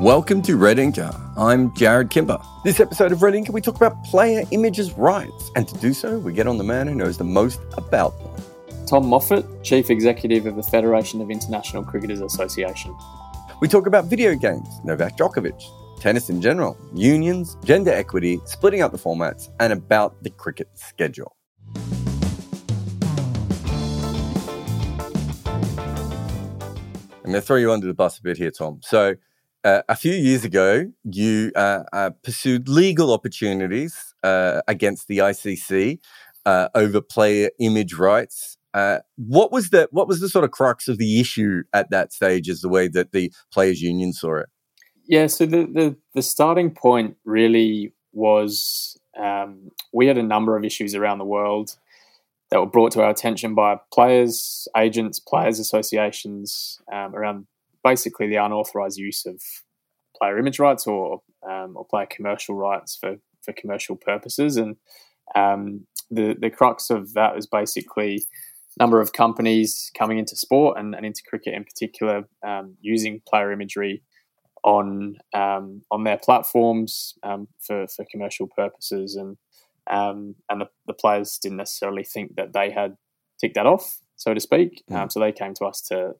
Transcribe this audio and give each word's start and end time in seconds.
Welcome 0.00 0.40
to 0.42 0.56
Red 0.56 0.78
Inker. 0.78 1.14
I'm 1.36 1.72
Jarrod 1.72 2.08
Kimber. 2.08 2.38
This 2.64 2.80
episode 2.80 3.12
of 3.12 3.20
Red 3.20 3.34
Inker, 3.34 3.50
we 3.50 3.60
talk 3.60 3.76
about 3.76 4.02
player 4.04 4.44
images 4.50 4.94
rights, 4.94 5.50
and 5.56 5.68
to 5.68 5.76
do 5.76 5.92
so, 5.92 6.18
we 6.18 6.32
get 6.32 6.46
on 6.46 6.56
the 6.56 6.64
man 6.64 6.86
who 6.86 6.94
knows 6.94 7.18
the 7.18 7.24
most 7.24 7.60
about 7.76 8.18
them. 8.18 8.86
Tom 8.86 9.06
Moffat, 9.06 9.62
Chief 9.62 9.90
Executive 9.90 10.46
of 10.46 10.56
the 10.56 10.62
Federation 10.62 11.20
of 11.20 11.30
International 11.30 11.84
Cricketers 11.84 12.22
Association. 12.22 12.96
We 13.60 13.68
talk 13.68 13.86
about 13.86 14.06
video 14.06 14.34
games, 14.34 14.66
Novak 14.84 15.18
Djokovic, 15.18 15.62
tennis 16.00 16.30
in 16.30 16.40
general, 16.40 16.78
unions, 16.94 17.58
gender 17.62 17.92
equity, 17.92 18.40
splitting 18.46 18.80
up 18.80 18.92
the 18.92 18.98
formats, 18.98 19.50
and 19.60 19.70
about 19.70 20.22
the 20.22 20.30
cricket 20.30 20.70
schedule. 20.76 21.36
I'm 27.22 27.34
going 27.34 27.42
to 27.42 27.42
throw 27.42 27.56
you 27.56 27.70
under 27.70 27.86
the 27.86 27.92
bus 27.92 28.18
a 28.18 28.22
bit 28.22 28.38
here, 28.38 28.50
Tom. 28.50 28.80
So, 28.82 29.16
uh, 29.64 29.82
a 29.88 29.96
few 29.96 30.12
years 30.12 30.44
ago, 30.44 30.90
you 31.04 31.52
uh, 31.54 31.82
uh, 31.92 32.10
pursued 32.22 32.68
legal 32.68 33.12
opportunities 33.12 34.14
uh, 34.22 34.62
against 34.68 35.08
the 35.08 35.18
ICC 35.18 35.98
uh, 36.46 36.68
over 36.74 37.00
player 37.00 37.50
image 37.58 37.94
rights. 37.94 38.56
Uh, 38.72 38.98
what 39.16 39.50
was 39.50 39.70
the 39.70 39.88
what 39.90 40.06
was 40.06 40.20
the 40.20 40.28
sort 40.28 40.44
of 40.44 40.52
crux 40.52 40.88
of 40.88 40.98
the 40.98 41.20
issue 41.20 41.62
at 41.72 41.90
that 41.90 42.12
stage, 42.12 42.48
is 42.48 42.60
the 42.60 42.68
way 42.68 42.88
that 42.88 43.12
the 43.12 43.32
players' 43.52 43.82
union 43.82 44.12
saw 44.12 44.36
it? 44.36 44.46
Yeah, 45.06 45.26
so 45.26 45.44
the 45.44 45.66
the, 45.66 45.96
the 46.14 46.22
starting 46.22 46.70
point 46.70 47.16
really 47.24 47.92
was 48.12 48.98
um, 49.18 49.70
we 49.92 50.06
had 50.06 50.18
a 50.18 50.22
number 50.22 50.56
of 50.56 50.64
issues 50.64 50.94
around 50.94 51.18
the 51.18 51.24
world 51.24 51.76
that 52.50 52.60
were 52.60 52.66
brought 52.66 52.92
to 52.92 53.02
our 53.02 53.10
attention 53.10 53.54
by 53.54 53.78
players, 53.92 54.68
agents, 54.76 55.18
players 55.18 55.58
associations 55.58 56.80
um, 56.92 57.14
around 57.14 57.46
basically 57.82 58.28
the 58.28 58.36
unauthorized 58.36 58.98
use 58.98 59.24
of 59.26 59.40
player 60.16 60.38
image 60.38 60.58
rights 60.58 60.86
or 60.86 61.20
um, 61.48 61.76
or 61.76 61.86
player 61.86 62.06
commercial 62.10 62.54
rights 62.54 62.96
for, 63.00 63.16
for 63.42 63.52
commercial 63.54 63.96
purposes. 63.96 64.56
And 64.56 64.76
um, 65.34 65.86
the 66.10 66.36
the 66.38 66.50
crux 66.50 66.90
of 66.90 67.14
that 67.14 67.34
was 67.34 67.46
basically 67.46 68.24
number 68.78 69.00
of 69.00 69.12
companies 69.12 69.90
coming 69.98 70.18
into 70.18 70.36
sport 70.36 70.78
and, 70.78 70.94
and 70.94 71.04
into 71.04 71.22
cricket 71.28 71.54
in 71.54 71.64
particular 71.64 72.22
um, 72.46 72.76
using 72.80 73.20
player 73.28 73.52
imagery 73.52 74.02
on 74.62 75.16
um, 75.34 75.82
on 75.90 76.04
their 76.04 76.18
platforms 76.18 77.14
um, 77.22 77.48
for, 77.60 77.86
for 77.88 78.04
commercial 78.10 78.46
purposes 78.46 79.16
and 79.16 79.36
um, 79.90 80.36
and 80.48 80.60
the, 80.60 80.68
the, 80.86 80.92
players 80.92 81.38
didn't 81.42 81.56
necessarily 81.56 82.04
think 82.04 82.36
that 82.36 82.52
they 82.52 82.70
had 82.70 82.96
ticked 83.40 83.56
that 83.56 83.66
off, 83.66 83.98
so 84.16 84.32
to 84.34 84.40
speak. 84.40 84.84
Mm. 84.88 84.96
Um, 84.96 85.10
so 85.10 85.18
they 85.18 85.32
came 85.32 85.54
to 85.54 85.64
us 85.64 85.80
to, 85.88 86.12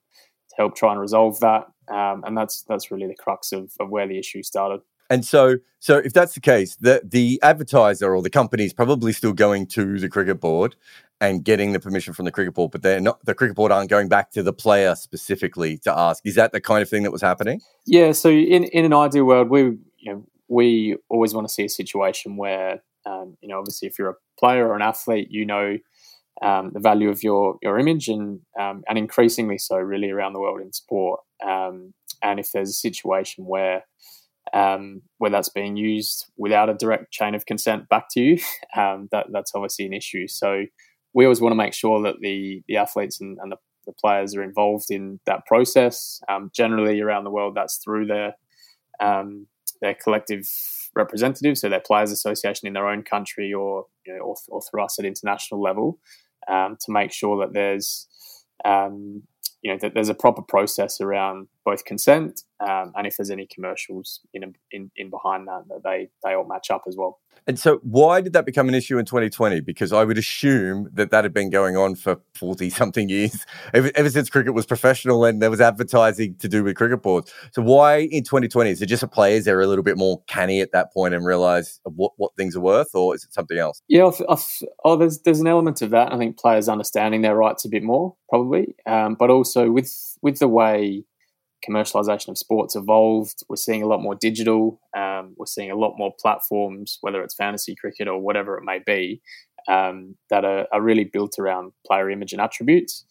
to 0.50 0.56
help 0.56 0.76
try 0.76 0.92
and 0.92 1.00
resolve 1.00 1.40
that, 1.40 1.66
um, 1.88 2.24
and 2.24 2.36
that's 2.36 2.62
that's 2.62 2.90
really 2.90 3.06
the 3.06 3.16
crux 3.16 3.52
of, 3.52 3.72
of 3.80 3.90
where 3.90 4.06
the 4.06 4.18
issue 4.18 4.42
started. 4.42 4.80
And 5.08 5.24
so, 5.24 5.56
so 5.80 5.98
if 5.98 6.12
that's 6.12 6.34
the 6.34 6.40
case, 6.40 6.76
the 6.76 7.02
the 7.04 7.40
advertiser 7.42 8.14
or 8.14 8.22
the 8.22 8.30
company 8.30 8.64
is 8.64 8.72
probably 8.72 9.12
still 9.12 9.32
going 9.32 9.66
to 9.68 9.98
the 9.98 10.08
cricket 10.08 10.40
board 10.40 10.76
and 11.20 11.44
getting 11.44 11.72
the 11.72 11.80
permission 11.80 12.14
from 12.14 12.24
the 12.24 12.30
cricket 12.30 12.54
board, 12.54 12.70
but 12.70 12.82
they're 12.82 13.00
not. 13.00 13.24
The 13.24 13.34
cricket 13.34 13.56
board 13.56 13.72
aren't 13.72 13.90
going 13.90 14.08
back 14.08 14.30
to 14.32 14.42
the 14.42 14.52
player 14.52 14.94
specifically 14.94 15.78
to 15.78 15.96
ask. 15.96 16.24
Is 16.24 16.36
that 16.36 16.52
the 16.52 16.60
kind 16.60 16.82
of 16.82 16.88
thing 16.88 17.02
that 17.02 17.12
was 17.12 17.22
happening? 17.22 17.60
Yeah. 17.86 18.12
So 18.12 18.30
in 18.30 18.64
in 18.64 18.84
an 18.84 18.92
ideal 18.92 19.24
world, 19.24 19.50
we 19.50 19.78
you 19.98 20.12
know 20.12 20.24
we 20.48 20.96
always 21.08 21.34
want 21.34 21.46
to 21.48 21.52
see 21.52 21.64
a 21.64 21.68
situation 21.68 22.36
where 22.36 22.82
um, 23.06 23.36
you 23.40 23.48
know, 23.48 23.58
obviously, 23.58 23.88
if 23.88 23.98
you're 23.98 24.10
a 24.10 24.16
player 24.38 24.68
or 24.68 24.76
an 24.76 24.82
athlete, 24.82 25.28
you 25.30 25.44
know 25.44 25.78
um, 26.42 26.70
the 26.72 26.80
value 26.80 27.10
of 27.10 27.22
your 27.22 27.56
your 27.62 27.78
image, 27.78 28.08
and 28.08 28.40
um, 28.58 28.82
and 28.88 28.98
increasingly 28.98 29.58
so, 29.58 29.76
really 29.76 30.10
around 30.10 30.32
the 30.32 30.40
world 30.40 30.60
in 30.60 30.72
sport. 30.72 31.20
Um, 31.44 31.94
and 32.22 32.38
if 32.40 32.52
there's 32.52 32.70
a 32.70 32.74
situation 32.74 33.44
where 33.44 33.84
um, 34.52 35.02
where 35.18 35.30
that's 35.30 35.48
being 35.48 35.76
used 35.76 36.26
without 36.36 36.70
a 36.70 36.74
direct 36.74 37.12
chain 37.12 37.34
of 37.34 37.46
consent 37.46 37.88
back 37.88 38.06
to 38.12 38.20
you, 38.20 38.38
um, 38.76 39.08
that 39.12 39.26
that's 39.32 39.54
obviously 39.54 39.86
an 39.86 39.92
issue. 39.92 40.26
So 40.28 40.64
we 41.12 41.24
always 41.24 41.40
want 41.40 41.52
to 41.52 41.56
make 41.56 41.74
sure 41.74 42.02
that 42.02 42.16
the 42.20 42.62
the 42.68 42.76
athletes 42.76 43.20
and, 43.20 43.38
and 43.42 43.52
the, 43.52 43.56
the, 43.86 43.92
players 43.92 44.34
are 44.34 44.42
involved 44.42 44.90
in 44.90 45.20
that 45.26 45.44
process. 45.46 46.20
generally, 46.54 47.00
around 47.00 47.24
the 47.24 47.30
world, 47.30 47.54
that's 47.54 47.78
through 47.78 48.06
their 48.06 48.34
their 49.80 49.94
collective 49.94 50.48
representatives, 50.94 51.60
so 51.60 51.68
their 51.68 51.80
players' 51.80 52.12
association 52.12 52.66
in 52.66 52.74
their 52.74 52.88
own 52.88 53.02
country 53.02 53.52
or 53.52 53.86
you 54.06 54.14
know, 54.14 54.20
or, 54.20 54.36
or 54.48 54.62
through 54.62 54.82
us 54.82 54.98
at 54.98 55.04
international 55.04 55.60
level, 55.60 55.98
um, 56.50 56.76
to 56.80 56.92
make 56.92 57.12
sure 57.12 57.38
that 57.40 57.52
there's 57.52 58.06
um, 58.64 59.22
you 59.62 59.72
know 59.72 59.78
that 59.80 59.94
there's 59.94 60.08
a 60.08 60.14
proper 60.14 60.42
process 60.42 61.00
around 61.00 61.48
both 61.64 61.84
consent 61.84 62.42
um, 62.60 62.92
and 62.96 63.06
if 63.06 63.16
there's 63.16 63.30
any 63.30 63.46
commercials 63.46 64.20
in, 64.34 64.54
in 64.70 64.90
in 64.96 65.10
behind 65.10 65.48
that 65.48 65.64
that 65.68 65.82
they 65.82 66.08
they 66.22 66.34
all 66.34 66.46
match 66.46 66.70
up 66.70 66.82
as 66.86 66.96
well. 66.96 67.18
And 67.46 67.58
so, 67.58 67.80
why 67.82 68.20
did 68.20 68.34
that 68.34 68.44
become 68.44 68.68
an 68.68 68.74
issue 68.74 68.98
in 68.98 69.06
2020? 69.06 69.60
Because 69.60 69.92
I 69.92 70.04
would 70.04 70.18
assume 70.18 70.90
that 70.92 71.10
that 71.10 71.24
had 71.24 71.32
been 71.32 71.48
going 71.48 71.76
on 71.76 71.94
for 71.94 72.20
40 72.34 72.68
something 72.70 73.08
years, 73.08 73.46
ever, 73.74 73.90
ever, 73.94 74.10
since 74.10 74.28
cricket 74.28 74.52
was 74.52 74.66
professional 74.66 75.24
and 75.24 75.40
there 75.40 75.50
was 75.50 75.60
advertising 75.60 76.36
to 76.36 76.48
do 76.48 76.62
with 76.62 76.76
cricket 76.76 77.02
boards. 77.02 77.32
So, 77.52 77.62
why 77.62 78.00
in 78.10 78.24
2020? 78.24 78.70
Is 78.70 78.82
it 78.82 78.86
just 78.86 79.02
a 79.02 79.08
players 79.08 79.46
they're 79.46 79.60
a 79.60 79.66
little 79.66 79.84
bit 79.84 79.96
more 79.96 80.22
canny 80.26 80.60
at 80.60 80.72
that 80.72 80.92
point 80.92 81.14
and 81.14 81.24
realize 81.24 81.80
what, 81.84 82.12
what 82.16 82.32
things 82.36 82.56
are 82.56 82.60
worth, 82.60 82.94
or 82.94 83.14
is 83.14 83.24
it 83.24 83.32
something 83.32 83.58
else? 83.58 83.80
Yeah, 83.88 84.06
I've, 84.06 84.22
I've, 84.28 84.44
oh, 84.84 84.96
there's 84.96 85.20
there's 85.20 85.40
an 85.40 85.46
element 85.46 85.80
of 85.80 85.90
that. 85.90 86.12
I 86.12 86.18
think 86.18 86.38
players 86.38 86.68
understanding 86.68 87.22
their 87.22 87.36
rights 87.36 87.64
a 87.64 87.68
bit 87.70 87.82
more, 87.82 88.14
probably, 88.28 88.74
um, 88.86 89.14
but 89.14 89.30
also 89.30 89.70
with 89.70 89.90
with 90.20 90.40
the 90.40 90.48
way 90.48 91.04
commercialization 91.68 92.28
of 92.28 92.38
sports 92.38 92.76
evolved. 92.76 93.42
We're 93.48 93.56
seeing 93.56 93.82
a 93.82 93.86
lot 93.86 94.00
more 94.00 94.14
digital. 94.14 94.80
Um, 94.96 95.34
we're 95.36 95.46
seeing 95.46 95.70
a 95.70 95.76
lot 95.76 95.94
more 95.96 96.12
platforms, 96.20 96.98
whether 97.00 97.22
it's 97.22 97.34
fantasy 97.34 97.74
cricket 97.74 98.08
or 98.08 98.18
whatever 98.18 98.56
it 98.56 98.64
may 98.64 98.80
be, 98.84 99.20
um, 99.68 100.16
that 100.30 100.44
are, 100.44 100.66
are, 100.72 100.80
really 100.80 101.04
built 101.04 101.38
around 101.38 101.72
player 101.86 102.10
image 102.10 102.32
and 102.32 102.40
attributes. 102.40 103.04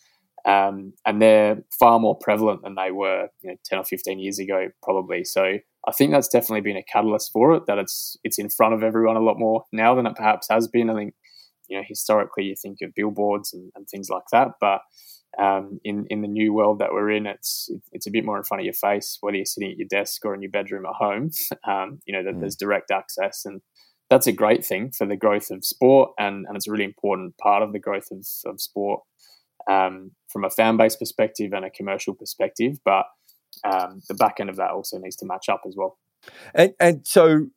Um, 0.46 0.94
and 1.06 1.22
they're 1.22 1.58
far 1.78 2.00
more 2.00 2.18
prevalent 2.18 2.64
than 2.64 2.76
they 2.76 2.92
were 2.92 3.28
you 3.42 3.52
know, 3.52 3.58
10 3.66 3.80
or 3.80 3.86
15 3.86 4.20
years 4.20 4.40
ago, 4.40 4.70
probably. 4.82 5.24
So 5.24 5.60
I 5.88 5.92
think 5.92 6.12
that's 6.12 6.28
definitely 6.28 6.62
been 6.62 6.78
a 6.78 6.84
catalyst 6.84 7.32
for 7.32 7.54
it, 7.54 7.64
that 7.68 7.78
it's 7.78 8.18
it's 8.24 8.40
in 8.40 8.50
front 8.50 8.74
of 8.74 8.84
everyone 8.84 9.16
a 9.16 9.22
lot 9.22 9.38
more 9.38 9.66
now 9.72 9.96
than 9.96 10.06
it 10.06 10.16
perhaps 10.16 10.48
has 10.50 10.68
been. 10.68 10.90
I 10.90 10.96
think, 10.96 11.14
you 11.68 11.78
know, 11.78 11.84
historically 11.88 12.46
you 12.46 12.56
think 12.62 12.80
of 12.82 12.96
billboards 12.96 13.54
and, 13.54 13.72
and 13.76 13.88
things 13.88 14.10
like 14.10 14.24
that, 14.32 14.50
but 14.60 14.82
um, 15.38 15.80
in 15.84 16.06
in 16.10 16.22
the 16.22 16.28
new 16.28 16.54
world 16.54 16.80
that 16.80 16.92
we're 16.92 17.12
in, 17.12 17.26
it's 17.26 17.70
it's 17.92 18.08
a 18.08 18.12
bit 18.12 18.26
more 18.26 18.38
in 18.38 18.44
front 18.44 18.62
of 18.62 18.66
your 18.66 18.74
face, 18.74 19.18
whether 19.22 19.38
you're 19.38 19.46
sitting 19.46 19.72
at 19.72 19.78
your 19.78 19.88
desk 19.88 20.26
or 20.26 20.34
in 20.34 20.42
your 20.42 20.52
bedroom 20.52 20.86
at 20.86 20.96
home. 20.96 21.32
Um, 21.68 22.00
you 22.06 22.14
know 22.14 22.24
that 22.24 22.36
mm. 22.36 22.40
there's 22.40 22.56
direct 22.56 22.90
access, 22.90 23.46
and 23.46 23.62
that's 24.10 24.28
a 24.28 24.32
great 24.32 24.66
thing 24.66 24.92
for 24.92 25.06
the 25.06 25.16
growth 25.16 25.52
of 25.52 25.64
sport, 25.64 26.12
and 26.18 26.46
and 26.48 26.56
it's 26.56 26.68
a 26.68 26.72
really 26.72 26.86
important 26.86 27.38
part 27.38 27.62
of 27.62 27.74
the 27.74 27.80
growth 27.80 28.08
of, 28.12 28.26
of 28.46 28.60
sport 28.62 29.02
um, 29.70 30.12
from 30.30 30.46
a 30.46 30.50
fan 30.50 30.78
base 30.78 30.96
perspective 30.96 31.54
and 31.54 31.66
a 31.66 31.70
commercial 31.70 32.14
perspective. 32.14 32.78
But 32.84 33.06
um, 33.64 34.02
the 34.08 34.16
back 34.16 34.40
end 34.40 34.50
of 34.50 34.56
that 34.56 34.72
also 34.72 34.98
needs 34.98 35.16
to 35.18 35.26
match 35.26 35.50
up 35.50 35.62
as 35.68 35.76
well. 35.78 35.98
And 36.54 36.74
and 36.80 37.08
so 37.08 37.48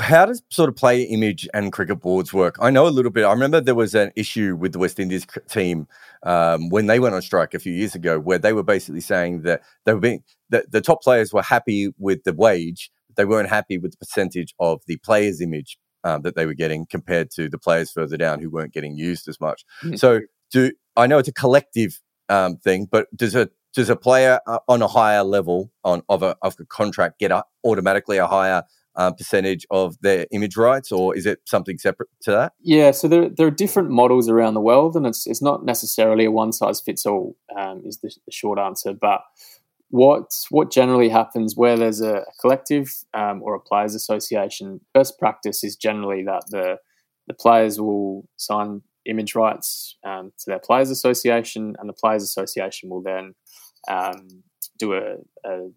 how 0.00 0.26
does 0.26 0.42
sort 0.50 0.68
of 0.68 0.76
player 0.76 1.06
image 1.08 1.48
and 1.54 1.72
cricket 1.72 2.00
boards 2.00 2.32
work? 2.32 2.56
I 2.60 2.70
know 2.70 2.86
a 2.86 2.90
little 2.90 3.10
bit. 3.10 3.24
I 3.24 3.32
remember 3.32 3.60
there 3.60 3.74
was 3.74 3.94
an 3.94 4.12
issue 4.16 4.56
with 4.56 4.72
the 4.72 4.78
West 4.78 4.98
Indies 4.98 5.26
team 5.48 5.86
um, 6.22 6.68
when 6.68 6.86
they 6.86 7.00
went 7.00 7.14
on 7.14 7.22
strike 7.22 7.54
a 7.54 7.58
few 7.58 7.72
years 7.72 7.94
ago, 7.94 8.18
where 8.18 8.38
they 8.38 8.52
were 8.52 8.62
basically 8.62 9.00
saying 9.00 9.42
that 9.42 9.62
they 9.84 9.94
were 9.94 10.00
being 10.00 10.22
that 10.50 10.70
the 10.70 10.80
top 10.80 11.02
players 11.02 11.32
were 11.32 11.42
happy 11.42 11.92
with 11.98 12.24
the 12.24 12.32
wage, 12.32 12.90
they 13.16 13.24
weren't 13.24 13.48
happy 13.48 13.78
with 13.78 13.92
the 13.92 13.98
percentage 13.98 14.54
of 14.58 14.80
the 14.86 14.96
players' 14.98 15.40
image 15.40 15.78
um, 16.04 16.22
that 16.22 16.36
they 16.36 16.46
were 16.46 16.54
getting 16.54 16.86
compared 16.86 17.30
to 17.32 17.48
the 17.48 17.58
players 17.58 17.90
further 17.90 18.16
down 18.16 18.40
who 18.40 18.50
weren't 18.50 18.72
getting 18.72 18.96
used 18.96 19.28
as 19.28 19.40
much. 19.40 19.64
Mm-hmm. 19.82 19.96
So, 19.96 20.20
do 20.50 20.72
I 20.96 21.06
know 21.06 21.18
it's 21.18 21.28
a 21.28 21.32
collective 21.32 22.00
um, 22.28 22.56
thing, 22.56 22.86
but 22.90 23.06
does 23.16 23.34
a 23.34 23.50
does 23.74 23.90
a 23.90 23.96
player 23.96 24.40
uh, 24.46 24.58
on 24.68 24.82
a 24.82 24.88
higher 24.88 25.22
level 25.22 25.70
on 25.84 26.02
of 26.08 26.22
a 26.22 26.36
of 26.42 26.56
a 26.58 26.64
contract 26.64 27.18
get 27.18 27.30
a, 27.30 27.44
automatically 27.64 28.16
a 28.16 28.26
higher 28.26 28.62
uh, 28.98 29.12
percentage 29.12 29.64
of 29.70 29.96
their 30.00 30.26
image 30.32 30.56
rights, 30.56 30.90
or 30.90 31.16
is 31.16 31.24
it 31.24 31.38
something 31.46 31.78
separate 31.78 32.08
to 32.22 32.32
that? 32.32 32.52
Yeah, 32.60 32.90
so 32.90 33.06
there, 33.06 33.28
there 33.28 33.46
are 33.46 33.52
different 33.52 33.90
models 33.90 34.28
around 34.28 34.54
the 34.54 34.60
world, 34.60 34.96
and 34.96 35.06
it's, 35.06 35.26
it's 35.26 35.40
not 35.40 35.64
necessarily 35.64 36.24
a 36.24 36.32
one 36.32 36.52
size 36.52 36.80
fits 36.80 37.06
all, 37.06 37.36
um, 37.56 37.82
is 37.86 37.98
the, 38.00 38.12
the, 38.26 38.32
short 38.32 38.58
answer. 38.58 38.92
But 38.92 39.20
what 39.90 40.32
what 40.50 40.72
generally 40.72 41.08
happens 41.08 41.56
where 41.56 41.76
there's 41.76 42.02
a, 42.02 42.24
collective 42.40 42.92
um, 43.14 43.40
or 43.42 43.54
a 43.54 43.60
players 43.60 43.94
association, 43.94 44.80
best 44.92 45.16
practice 45.18 45.62
is 45.62 45.76
generally 45.76 46.24
that 46.24 46.42
the 46.50 46.78
the 47.28 47.34
players 47.34 47.80
will 47.80 48.26
sign 48.36 48.82
image 49.06 49.34
rights 49.34 49.96
um, 50.04 50.32
to 50.38 50.44
their 50.46 50.58
players 50.58 50.90
association, 50.90 51.76
and 51.78 51.88
the 51.88 51.94
players 51.94 52.24
association 52.24 52.90
will 52.90 53.02
then 53.02 53.34
um, 53.88 54.42
do 54.76 54.94
a, 54.94 55.18
a 55.44 55.68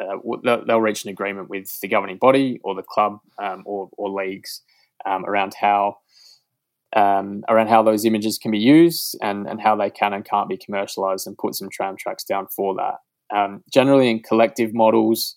uh, 0.00 0.60
they'll 0.66 0.80
reach 0.80 1.04
an 1.04 1.10
agreement 1.10 1.48
with 1.48 1.78
the 1.80 1.88
governing 1.88 2.18
body 2.18 2.60
or 2.64 2.74
the 2.74 2.82
club 2.82 3.18
um, 3.42 3.62
or, 3.66 3.88
or, 3.96 4.10
leagues 4.10 4.62
um, 5.04 5.24
around 5.26 5.54
how 5.60 5.96
um, 6.94 7.44
around 7.48 7.68
how 7.68 7.82
those 7.82 8.04
images 8.04 8.38
can 8.38 8.50
be 8.50 8.58
used 8.58 9.16
and, 9.22 9.46
and 9.46 9.60
how 9.60 9.76
they 9.76 9.90
can 9.90 10.12
and 10.12 10.24
can't 10.24 10.48
be 10.48 10.56
commercialized 10.56 11.26
and 11.26 11.38
put 11.38 11.54
some 11.54 11.68
tram 11.70 11.96
tracks 11.96 12.24
down 12.24 12.48
for 12.48 12.74
that. 12.74 12.96
Um, 13.36 13.62
generally, 13.72 14.10
in 14.10 14.20
collective 14.20 14.74
models, 14.74 15.36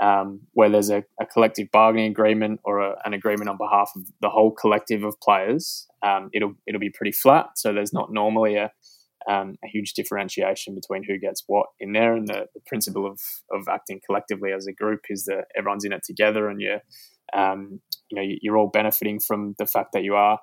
um, 0.00 0.40
where 0.52 0.68
there's 0.68 0.90
a, 0.90 1.04
a, 1.20 1.26
collective 1.26 1.70
bargaining 1.72 2.10
agreement 2.10 2.60
or 2.64 2.80
a, 2.80 2.96
an 3.04 3.14
agreement 3.14 3.48
on 3.48 3.56
behalf 3.56 3.90
of 3.96 4.02
the 4.20 4.28
whole 4.28 4.50
collective 4.50 5.04
of 5.04 5.18
players, 5.20 5.86
um, 6.02 6.30
it'll 6.32 6.54
it'll 6.66 6.80
be 6.80 6.90
pretty 6.90 7.12
flat. 7.12 7.46
So 7.56 7.72
there's 7.72 7.92
not 7.92 8.12
normally 8.12 8.56
a, 8.56 8.70
um, 9.28 9.56
a 9.64 9.68
huge 9.68 9.94
differentiation 9.94 10.74
between 10.74 11.04
who 11.04 11.18
gets 11.18 11.44
what 11.46 11.66
in 11.78 11.92
there. 11.92 12.14
And 12.14 12.28
the, 12.28 12.46
the, 12.54 12.60
principle 12.66 13.06
of 13.06 13.20
of 13.50 13.68
acting 13.68 14.00
collectively 14.06 14.52
as 14.52 14.66
a 14.66 14.72
group 14.72 15.00
is 15.08 15.24
that 15.24 15.44
everyone's 15.56 15.84
in 15.84 15.92
it 15.92 16.02
together, 16.04 16.48
and 16.48 16.60
you're 16.60 16.80
um, 17.34 17.80
you 18.10 18.16
know 18.16 18.36
you're 18.40 18.56
all 18.56 18.70
benefiting 18.72 19.20
from 19.20 19.54
the 19.58 19.66
fact 19.66 19.92
that 19.92 20.04
you 20.04 20.14
are 20.14 20.38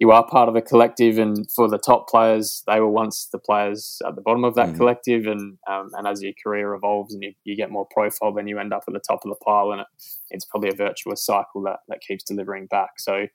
you 0.00 0.10
are 0.12 0.26
part 0.26 0.48
of 0.48 0.54
a 0.54 0.62
collective, 0.62 1.18
and 1.18 1.50
for 1.50 1.68
the 1.68 1.78
top 1.78 2.08
players, 2.08 2.62
they 2.66 2.80
were 2.80 2.90
once 2.90 3.28
the 3.32 3.38
players 3.38 3.98
at 4.06 4.14
the 4.14 4.22
bottom 4.22 4.44
of 4.44 4.54
that 4.54 4.68
mm-hmm. 4.68 4.76
collective, 4.76 5.26
and 5.26 5.58
um, 5.68 5.90
and 5.94 6.06
as 6.06 6.22
your 6.22 6.32
career 6.42 6.74
evolves 6.74 7.12
and 7.12 7.22
you, 7.22 7.32
you, 7.44 7.56
get 7.56 7.70
more 7.70 7.86
profile, 7.90 8.32
then 8.32 8.46
you 8.46 8.58
end 8.58 8.72
up 8.72 8.84
at 8.86 8.94
the 8.94 9.00
top 9.00 9.20
of 9.24 9.30
the 9.30 9.44
pile, 9.44 9.72
and 9.72 9.80
it, 9.80 9.86
it's 10.30 10.44
probably 10.44 10.70
a 10.70 10.76
virtuous 10.76 11.24
cycle 11.24 11.62
that 11.64 11.80
that 11.88 12.00
keeps 12.06 12.24
delivering 12.24 12.66
back. 12.66 12.90
So 12.98 13.26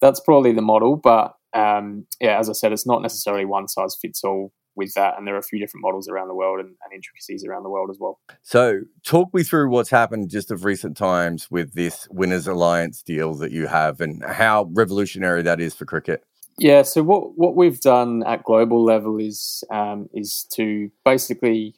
that's 0.00 0.20
probably 0.20 0.52
the 0.52 0.62
model, 0.62 0.96
but 0.96 1.34
um, 1.58 2.06
yeah, 2.20 2.38
as 2.38 2.48
I 2.48 2.52
said, 2.52 2.72
it's 2.72 2.86
not 2.86 3.02
necessarily 3.02 3.44
one 3.44 3.68
size 3.68 3.96
fits 4.00 4.22
all 4.22 4.52
with 4.76 4.94
that. 4.94 5.18
And 5.18 5.26
there 5.26 5.34
are 5.34 5.38
a 5.38 5.42
few 5.42 5.58
different 5.58 5.82
models 5.82 6.08
around 6.08 6.28
the 6.28 6.34
world 6.34 6.60
and, 6.60 6.68
and, 6.68 6.94
intricacies 6.94 7.44
around 7.44 7.64
the 7.64 7.68
world 7.68 7.90
as 7.90 7.98
well. 7.98 8.20
So, 8.42 8.82
talk 9.04 9.34
me 9.34 9.42
through 9.42 9.70
what's 9.70 9.90
happened 9.90 10.30
just 10.30 10.52
of 10.52 10.64
recent 10.64 10.96
times 10.96 11.50
with 11.50 11.74
this 11.74 12.06
Winners 12.10 12.46
Alliance 12.46 13.02
deal 13.02 13.34
that 13.34 13.50
you 13.50 13.66
have 13.66 14.00
and 14.00 14.24
how 14.24 14.70
revolutionary 14.72 15.42
that 15.42 15.60
is 15.60 15.74
for 15.74 15.84
cricket. 15.84 16.24
Yeah, 16.58 16.82
so 16.82 17.02
what, 17.02 17.36
what 17.36 17.56
we've 17.56 17.80
done 17.80 18.24
at 18.26 18.44
global 18.44 18.84
level 18.84 19.18
is 19.18 19.62
um, 19.70 20.08
is 20.12 20.46
to 20.54 20.90
basically, 21.04 21.74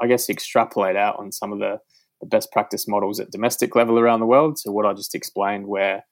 I 0.00 0.06
guess, 0.06 0.28
extrapolate 0.28 0.96
out 0.96 1.18
on 1.18 1.32
some 1.32 1.52
of 1.52 1.58
the, 1.58 1.78
the, 2.20 2.26
best 2.26 2.52
practice 2.52 2.86
models 2.86 3.18
at 3.18 3.32
domestic 3.32 3.74
level 3.74 3.98
around 3.98 4.20
the 4.20 4.26
world. 4.26 4.60
So 4.60 4.70
what 4.70 4.86
I 4.86 4.92
just 4.92 5.16
explained, 5.16 5.66
where 5.66 6.04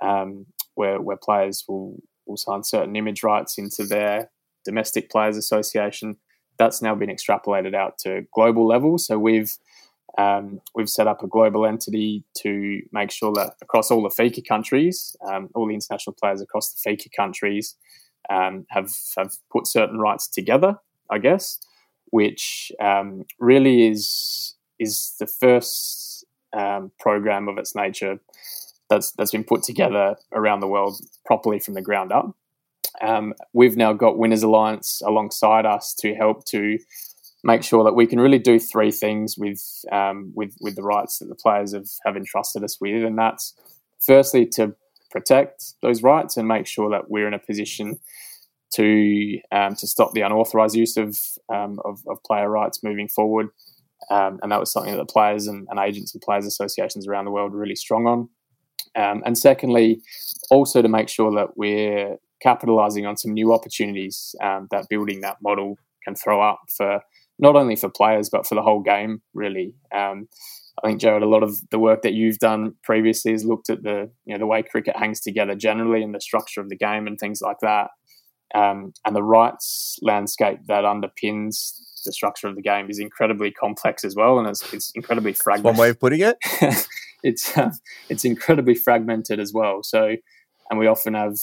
um, 0.00 0.46
where 0.76 1.00
where 1.00 1.16
players 1.16 1.64
will 1.66 1.96
will 2.26 2.36
sign 2.36 2.62
certain 2.62 2.96
image 2.96 3.22
rights 3.22 3.58
into 3.58 3.84
their 3.84 4.30
domestic 4.64 5.10
players 5.10 5.36
association. 5.36 6.16
That's 6.58 6.82
now 6.82 6.94
been 6.94 7.10
extrapolated 7.10 7.74
out 7.74 7.98
to 7.98 8.26
global 8.32 8.66
level. 8.66 8.98
So 8.98 9.18
we've 9.18 9.56
um, 10.18 10.60
we've 10.74 10.88
set 10.88 11.06
up 11.06 11.22
a 11.22 11.26
global 11.26 11.66
entity 11.66 12.24
to 12.38 12.80
make 12.90 13.10
sure 13.10 13.32
that 13.34 13.56
across 13.60 13.90
all 13.90 14.02
the 14.02 14.08
FICA 14.08 14.46
countries, 14.46 15.14
um, 15.28 15.50
all 15.54 15.66
the 15.66 15.74
international 15.74 16.16
players 16.18 16.40
across 16.40 16.72
the 16.72 16.90
FICA 16.90 17.08
countries 17.14 17.76
um, 18.30 18.66
have 18.70 18.90
have 19.16 19.34
put 19.52 19.66
certain 19.66 19.98
rights 19.98 20.26
together. 20.26 20.76
I 21.10 21.18
guess, 21.18 21.60
which 22.10 22.72
um, 22.80 23.24
really 23.38 23.86
is 23.88 24.54
is 24.78 25.14
the 25.18 25.26
first 25.26 26.24
um, 26.52 26.90
program 26.98 27.48
of 27.48 27.58
its 27.58 27.74
nature 27.74 28.18
that's 28.88 29.12
that's 29.12 29.32
been 29.32 29.44
put 29.44 29.62
together 29.62 30.16
around 30.32 30.60
the 30.60 30.68
world 30.68 31.00
properly 31.24 31.58
from 31.58 31.74
the 31.74 31.82
ground 31.82 32.12
up. 32.12 32.34
Um, 33.02 33.34
we've 33.52 33.76
now 33.76 33.92
got 33.92 34.18
Winners 34.18 34.42
Alliance 34.42 35.02
alongside 35.04 35.66
us 35.66 35.94
to 36.00 36.14
help 36.14 36.44
to 36.46 36.78
make 37.44 37.62
sure 37.62 37.84
that 37.84 37.94
we 37.94 38.06
can 38.06 38.18
really 38.18 38.38
do 38.38 38.58
three 38.58 38.90
things 38.90 39.36
with 39.36 39.62
um, 39.92 40.32
with 40.34 40.54
with 40.60 40.76
the 40.76 40.82
rights 40.82 41.18
that 41.18 41.26
the 41.26 41.34
players 41.34 41.74
have, 41.74 41.88
have 42.04 42.16
entrusted 42.16 42.64
us 42.64 42.80
with, 42.80 43.04
and 43.04 43.18
that's 43.18 43.54
firstly 44.00 44.46
to 44.46 44.74
protect 45.10 45.74
those 45.82 46.02
rights 46.02 46.36
and 46.36 46.46
make 46.48 46.66
sure 46.66 46.90
that 46.90 47.10
we're 47.10 47.28
in 47.28 47.34
a 47.34 47.38
position 47.38 47.98
to 48.72 49.38
um, 49.52 49.74
to 49.76 49.86
stop 49.86 50.12
the 50.12 50.20
unauthorized 50.22 50.74
use 50.74 50.96
of, 50.96 51.18
um, 51.52 51.80
of, 51.84 52.00
of 52.08 52.22
player 52.24 52.50
rights 52.50 52.82
moving 52.82 53.08
forward. 53.08 53.48
Um, 54.10 54.38
and 54.42 54.52
that 54.52 54.60
was 54.60 54.70
something 54.70 54.92
that 54.92 54.98
the 54.98 55.12
players 55.12 55.46
and, 55.46 55.66
and, 55.70 55.80
agents 55.80 56.14
and 56.14 56.22
players 56.22 56.46
associations 56.46 57.08
around 57.08 57.24
the 57.24 57.30
world 57.30 57.52
were 57.52 57.58
really 57.58 57.74
strong 57.74 58.06
on. 58.06 58.28
Um, 58.96 59.22
and 59.26 59.36
secondly, 59.36 60.00
also 60.50 60.82
to 60.82 60.88
make 60.88 61.08
sure 61.08 61.30
that 61.32 61.56
we're 61.56 62.16
capitalizing 62.40 63.06
on 63.06 63.16
some 63.16 63.32
new 63.32 63.52
opportunities 63.52 64.34
um, 64.42 64.68
that 64.70 64.88
building 64.88 65.20
that 65.20 65.36
model 65.42 65.76
can 66.04 66.14
throw 66.14 66.40
up 66.40 66.60
for 66.76 67.00
not 67.38 67.56
only 67.56 67.76
for 67.76 67.88
players 67.88 68.30
but 68.30 68.46
for 68.46 68.54
the 68.54 68.62
whole 68.62 68.80
game. 68.80 69.20
Really, 69.34 69.74
um, 69.94 70.28
I 70.82 70.88
think 70.88 71.00
Jarrod, 71.00 71.22
a 71.22 71.26
lot 71.26 71.42
of 71.42 71.56
the 71.70 71.78
work 71.78 72.02
that 72.02 72.14
you've 72.14 72.38
done 72.38 72.74
previously 72.82 73.32
has 73.32 73.44
looked 73.44 73.70
at 73.70 73.82
the 73.82 74.10
you 74.24 74.34
know 74.34 74.38
the 74.38 74.46
way 74.46 74.62
cricket 74.62 74.96
hangs 74.96 75.20
together 75.20 75.54
generally 75.54 76.02
and 76.02 76.14
the 76.14 76.20
structure 76.20 76.60
of 76.60 76.68
the 76.68 76.76
game 76.76 77.06
and 77.06 77.18
things 77.18 77.40
like 77.42 77.58
that, 77.60 77.90
um, 78.54 78.92
and 79.04 79.14
the 79.16 79.22
rights 79.22 79.98
landscape 80.02 80.58
that 80.68 80.84
underpins 80.84 81.80
the 82.04 82.12
structure 82.12 82.46
of 82.46 82.54
the 82.54 82.62
game 82.62 82.88
is 82.88 82.98
incredibly 82.98 83.50
complex 83.50 84.04
as 84.04 84.14
well, 84.14 84.38
and 84.38 84.48
it's, 84.48 84.72
it's 84.72 84.92
incredibly 84.94 85.32
fragmented. 85.32 85.64
one 85.64 85.76
way 85.76 85.90
of 85.90 85.98
putting 85.98 86.20
it. 86.20 86.36
it's 87.22 87.56
uh, 87.56 87.70
it's 88.08 88.24
incredibly 88.24 88.74
fragmented 88.74 89.40
as 89.40 89.52
well. 89.52 89.82
So, 89.82 90.16
and 90.70 90.78
we 90.78 90.86
often 90.86 91.14
have 91.14 91.36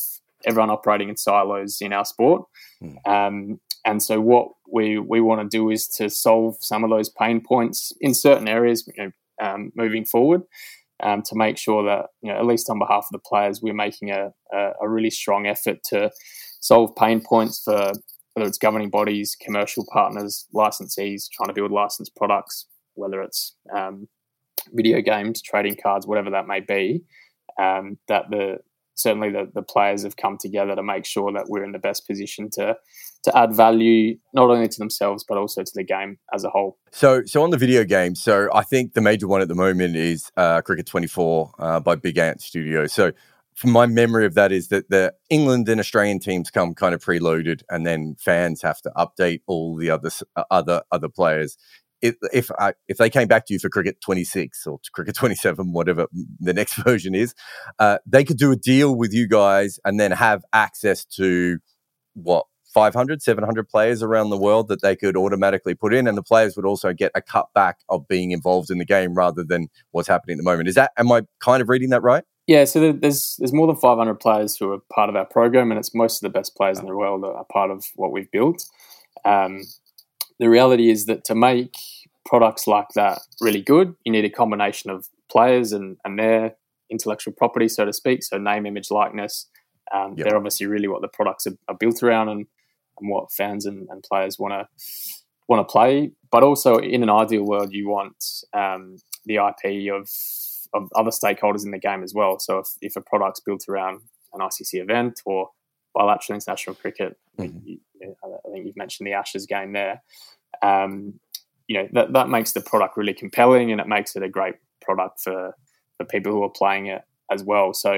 everyone 0.45 0.69
operating 0.69 1.09
in 1.09 1.17
silos 1.17 1.77
in 1.81 1.93
our 1.93 2.05
sport. 2.05 2.43
Mm. 2.81 3.07
Um, 3.07 3.59
and 3.85 4.01
so, 4.01 4.19
what 4.19 4.49
we 4.71 4.97
we 4.97 5.21
want 5.21 5.41
to 5.41 5.57
do 5.57 5.69
is 5.69 5.87
to 5.89 6.09
solve 6.09 6.55
some 6.59 6.83
of 6.83 6.89
those 6.89 7.09
pain 7.09 7.41
points 7.41 7.91
in 8.01 8.13
certain 8.13 8.47
areas, 8.47 8.87
you 8.95 9.05
know, 9.05 9.11
um, 9.41 9.71
moving 9.75 10.05
forward, 10.05 10.41
um, 11.01 11.21
to 11.23 11.35
make 11.35 11.57
sure 11.57 11.83
that 11.83 12.07
you 12.21 12.31
know, 12.31 12.37
at 12.37 12.45
least 12.45 12.69
on 12.69 12.79
behalf 12.79 13.07
of 13.11 13.11
the 13.11 13.29
players, 13.29 13.61
we're 13.61 13.73
making 13.73 14.11
a, 14.11 14.31
a, 14.53 14.71
a 14.81 14.89
really 14.89 15.09
strong 15.09 15.47
effort 15.47 15.79
to 15.89 16.11
solve 16.61 16.95
pain 16.95 17.19
points 17.19 17.61
for 17.63 17.91
whether 18.33 18.47
it's 18.47 18.57
governing 18.57 18.89
bodies, 18.89 19.35
commercial 19.39 19.85
partners, 19.91 20.47
licensees 20.55 21.29
trying 21.31 21.49
to 21.49 21.53
build 21.53 21.71
licensed 21.71 22.15
products, 22.15 22.65
whether 22.95 23.21
it's 23.21 23.55
um, 23.75 24.07
video 24.71 25.01
games, 25.01 25.41
trading 25.41 25.77
cards, 25.81 26.07
whatever 26.07 26.31
that 26.31 26.47
may 26.47 26.59
be. 26.59 27.03
Um, 27.59 27.99
that 28.07 28.31
the 28.31 28.59
certainly 28.95 29.31
the, 29.31 29.49
the 29.53 29.61
players 29.61 30.03
have 30.03 30.15
come 30.15 30.37
together 30.37 30.75
to 30.75 30.83
make 30.83 31.05
sure 31.05 31.31
that 31.33 31.45
we're 31.47 31.63
in 31.63 31.71
the 31.71 31.79
best 31.79 32.07
position 32.07 32.49
to 32.51 32.75
to 33.23 33.37
add 33.37 33.55
value 33.55 34.17
not 34.33 34.49
only 34.49 34.67
to 34.67 34.77
themselves 34.77 35.23
but 35.27 35.37
also 35.37 35.63
to 35.63 35.71
the 35.73 35.83
game 35.83 36.17
as 36.33 36.43
a 36.43 36.49
whole. 36.49 36.77
So, 36.91 37.23
so 37.25 37.41
on 37.43 37.51
the 37.51 37.57
video 37.57 37.83
game, 37.83 38.15
so 38.15 38.49
I 38.53 38.63
think 38.63 38.93
the 38.93 39.01
major 39.01 39.27
one 39.27 39.41
at 39.41 39.47
the 39.47 39.55
moment 39.55 39.95
is 39.95 40.29
uh, 40.37 40.61
Cricket 40.61 40.85
24 40.85 41.51
uh, 41.57 41.79
by 41.79 41.95
Big 41.95 42.17
Ant 42.17 42.41
Studio. 42.41 42.87
So, 42.87 43.13
from 43.55 43.69
my 43.69 43.85
memory 43.85 44.25
of 44.25 44.33
that 44.33 44.51
is 44.51 44.69
that 44.69 44.89
the 44.89 45.13
England 45.29 45.69
and 45.69 45.79
Australian 45.79 46.17
teams 46.17 46.49
come 46.49 46.73
kind 46.73 46.95
of 46.95 47.03
preloaded, 47.05 47.61
and 47.69 47.85
then 47.85 48.15
fans 48.19 48.63
have 48.63 48.81
to 48.81 48.91
update 48.97 49.41
all 49.45 49.75
the 49.75 49.91
other 49.91 50.09
uh, 50.35 50.43
other 50.49 50.81
other 50.91 51.07
players 51.07 51.55
if 52.03 52.15
if, 52.31 52.51
I, 52.59 52.73
if 52.87 52.97
they 52.97 53.09
came 53.09 53.27
back 53.27 53.47
to 53.47 53.53
you 53.53 53.59
for 53.59 53.69
cricket 53.69 53.99
26 54.01 54.67
or 54.67 54.79
cricket 54.91 55.15
27 55.15 55.71
whatever 55.71 56.07
the 56.39 56.53
next 56.53 56.75
version 56.83 57.15
is 57.15 57.33
uh, 57.79 57.97
they 58.05 58.23
could 58.23 58.37
do 58.37 58.51
a 58.51 58.55
deal 58.55 58.95
with 58.95 59.13
you 59.13 59.27
guys 59.27 59.79
and 59.85 59.99
then 59.99 60.11
have 60.11 60.43
access 60.53 61.05
to 61.05 61.57
what 62.13 62.45
500 62.73 63.21
700 63.21 63.69
players 63.69 64.03
around 64.03 64.29
the 64.29 64.37
world 64.37 64.67
that 64.67 64.81
they 64.81 64.95
could 64.95 65.15
automatically 65.15 65.73
put 65.73 65.93
in 65.93 66.07
and 66.07 66.17
the 66.17 66.23
players 66.23 66.55
would 66.55 66.65
also 66.65 66.91
get 66.91 67.11
a 67.15 67.21
cutback 67.21 67.75
of 67.89 68.07
being 68.07 68.31
involved 68.31 68.69
in 68.69 68.79
the 68.79 68.85
game 68.85 69.13
rather 69.13 69.43
than 69.43 69.69
what's 69.91 70.07
happening 70.07 70.35
at 70.35 70.37
the 70.37 70.43
moment. 70.43 70.67
Is 70.67 70.75
that 70.75 70.91
am 70.97 71.11
i 71.11 71.21
kind 71.39 71.61
of 71.61 71.69
reading 71.69 71.89
that 71.89 72.01
right? 72.01 72.23
Yeah, 72.45 72.65
so 72.65 72.91
there's 72.91 73.37
there's 73.37 73.53
more 73.53 73.67
than 73.67 73.77
500 73.77 74.15
players 74.15 74.57
who 74.57 74.73
are 74.73 74.79
part 74.93 75.09
of 75.09 75.15
our 75.15 75.25
program, 75.25 75.71
and 75.71 75.79
it's 75.79 75.95
most 75.95 76.21
of 76.21 76.29
the 76.29 76.37
best 76.37 76.57
players 76.57 76.77
in 76.77 76.87
the 76.87 76.95
world 76.95 77.23
that 77.23 77.29
are 77.29 77.45
part 77.45 77.71
of 77.71 77.85
what 77.95 78.11
we've 78.11 78.29
built. 78.31 78.65
Um, 79.23 79.61
the 80.39 80.49
reality 80.49 80.89
is 80.89 81.05
that 81.05 81.23
to 81.25 81.35
make 81.35 81.75
products 82.25 82.67
like 82.67 82.89
that 82.95 83.19
really 83.41 83.61
good, 83.61 83.95
you 84.05 84.11
need 84.11 84.25
a 84.25 84.29
combination 84.29 84.89
of 84.89 85.07
players 85.31 85.71
and, 85.71 85.97
and 86.05 86.17
their 86.17 86.55
intellectual 86.89 87.33
property, 87.33 87.67
so 87.67 87.85
to 87.85 87.93
speak. 87.93 88.23
So 88.23 88.37
name, 88.37 88.65
image, 88.65 88.91
likeness. 88.91 89.47
Um, 89.93 90.15
yep. 90.17 90.27
They're 90.27 90.37
obviously 90.37 90.65
really 90.67 90.87
what 90.87 91.01
the 91.01 91.07
products 91.07 91.45
are, 91.47 91.57
are 91.67 91.75
built 91.75 92.01
around 92.03 92.29
and, 92.29 92.45
and 92.99 93.09
what 93.09 93.31
fans 93.31 93.65
and, 93.65 93.87
and 93.89 94.03
players 94.03 94.39
want 94.39 94.53
to 94.53 94.67
want 95.47 95.67
to 95.67 95.71
play. 95.71 96.11
But 96.31 96.43
also, 96.43 96.77
in 96.77 97.03
an 97.03 97.09
ideal 97.09 97.43
world, 97.43 97.73
you 97.73 97.89
want 97.89 98.23
um, 98.53 98.97
the 99.25 99.35
IP 99.35 99.93
of 99.93 100.09
of 100.73 100.89
other 100.95 101.11
stakeholders 101.11 101.65
in 101.65 101.71
the 101.71 101.77
game 101.77 102.01
as 102.01 102.13
well. 102.15 102.39
So 102.39 102.59
if, 102.59 102.67
if 102.81 102.95
a 102.95 103.01
product's 103.01 103.39
built 103.39 103.65
around 103.69 104.01
an 104.33 104.39
ICC 104.39 104.81
event 104.81 105.21
or 105.25 105.49
bilateral 105.93 106.35
international 106.35 106.75
cricket, 106.75 107.15
mm-hmm. 107.37 107.59
you, 107.63 107.77
I 108.01 108.51
think 108.51 108.65
you've 108.65 108.77
mentioned 108.77 109.05
the 109.05 109.13
Ashes 109.13 109.45
game 109.45 109.73
there. 109.73 110.01
Um, 110.63 111.19
you 111.67 111.77
know 111.77 111.87
that 111.93 112.13
that 112.13 112.29
makes 112.29 112.53
the 112.53 112.61
product 112.61 112.97
really 112.97 113.13
compelling, 113.13 113.71
and 113.71 113.79
it 113.79 113.87
makes 113.87 114.15
it 114.15 114.23
a 114.23 114.29
great 114.29 114.55
product 114.81 115.21
for 115.21 115.55
for 115.97 116.05
people 116.05 116.31
who 116.31 116.43
are 116.43 116.49
playing 116.49 116.87
it 116.87 117.03
as 117.31 117.43
well. 117.43 117.73
So, 117.73 117.93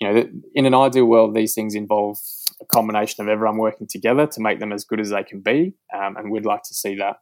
you 0.00 0.02
know, 0.02 0.28
in 0.54 0.66
an 0.66 0.74
ideal 0.74 1.06
world, 1.06 1.34
these 1.34 1.54
things 1.54 1.74
involve 1.74 2.18
a 2.60 2.66
combination 2.66 3.22
of 3.22 3.28
everyone 3.28 3.58
working 3.58 3.86
together 3.86 4.26
to 4.26 4.40
make 4.40 4.60
them 4.60 4.72
as 4.72 4.84
good 4.84 5.00
as 5.00 5.10
they 5.10 5.22
can 5.22 5.40
be, 5.40 5.74
um, 5.94 6.16
and 6.16 6.30
we'd 6.30 6.46
like 6.46 6.62
to 6.64 6.74
see 6.74 6.96
that 6.96 7.16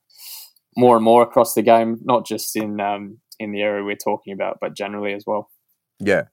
more 0.77 0.97
and 0.97 1.05
more 1.05 1.23
across 1.23 1.55
the 1.55 1.63
game, 1.63 1.99
not 2.03 2.27
just 2.27 2.57
in 2.57 2.81
um, 2.81 3.19
in 3.39 3.53
the 3.53 3.63
area 3.63 3.85
we're 3.85 3.97
talking 3.97 4.33
about, 4.33 4.59
but 4.61 4.75
generally 4.75 5.13
as 5.13 5.25
well. 5.27 5.51
Yeah. 5.99 6.25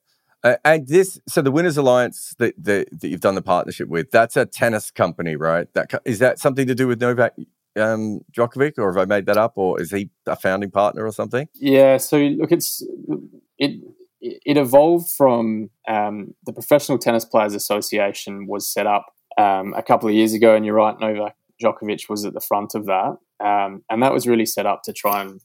Uh, 0.43 0.55
and 0.65 0.87
this, 0.87 1.19
so 1.27 1.41
the 1.41 1.51
Winners 1.51 1.77
Alliance 1.77 2.33
that, 2.39 2.55
that, 2.63 2.87
that 2.99 3.09
you've 3.09 3.21
done 3.21 3.35
the 3.35 3.43
partnership 3.43 3.87
with, 3.87 4.09
that's 4.09 4.35
a 4.35 4.45
tennis 4.45 4.89
company, 4.89 5.35
right? 5.35 5.71
That 5.73 6.01
is 6.03 6.17
that 6.19 6.39
something 6.39 6.65
to 6.65 6.73
do 6.73 6.87
with 6.87 6.99
Novak 6.99 7.33
um, 7.79 8.21
Djokovic, 8.31 8.73
or 8.77 8.93
have 8.93 9.01
I 9.01 9.05
made 9.05 9.25
that 9.27 9.37
up, 9.37 9.53
or 9.55 9.81
is 9.81 9.91
he 9.91 10.09
a 10.25 10.35
founding 10.35 10.71
partner 10.71 11.05
or 11.05 11.11
something? 11.11 11.47
Yeah. 11.55 11.97
So 11.97 12.17
look, 12.17 12.51
it's 12.51 12.85
it 13.57 13.81
it 14.21 14.57
evolved 14.57 15.09
from 15.09 15.69
um, 15.87 16.35
the 16.45 16.53
Professional 16.53 16.97
Tennis 16.97 17.25
Players 17.25 17.55
Association 17.55 18.47
was 18.47 18.71
set 18.71 18.85
up 18.85 19.07
um, 19.37 19.73
a 19.75 19.81
couple 19.81 20.07
of 20.07 20.15
years 20.15 20.33
ago, 20.33 20.55
and 20.55 20.65
you're 20.65 20.75
right, 20.75 20.99
Novak 20.99 21.35
Djokovic 21.61 22.09
was 22.09 22.25
at 22.25 22.33
the 22.33 22.41
front 22.41 22.75
of 22.75 22.85
that, 22.85 23.17
um, 23.43 23.83
and 23.89 24.03
that 24.03 24.13
was 24.13 24.27
really 24.27 24.45
set 24.45 24.65
up 24.65 24.83
to 24.83 24.93
try 24.93 25.21
and 25.21 25.41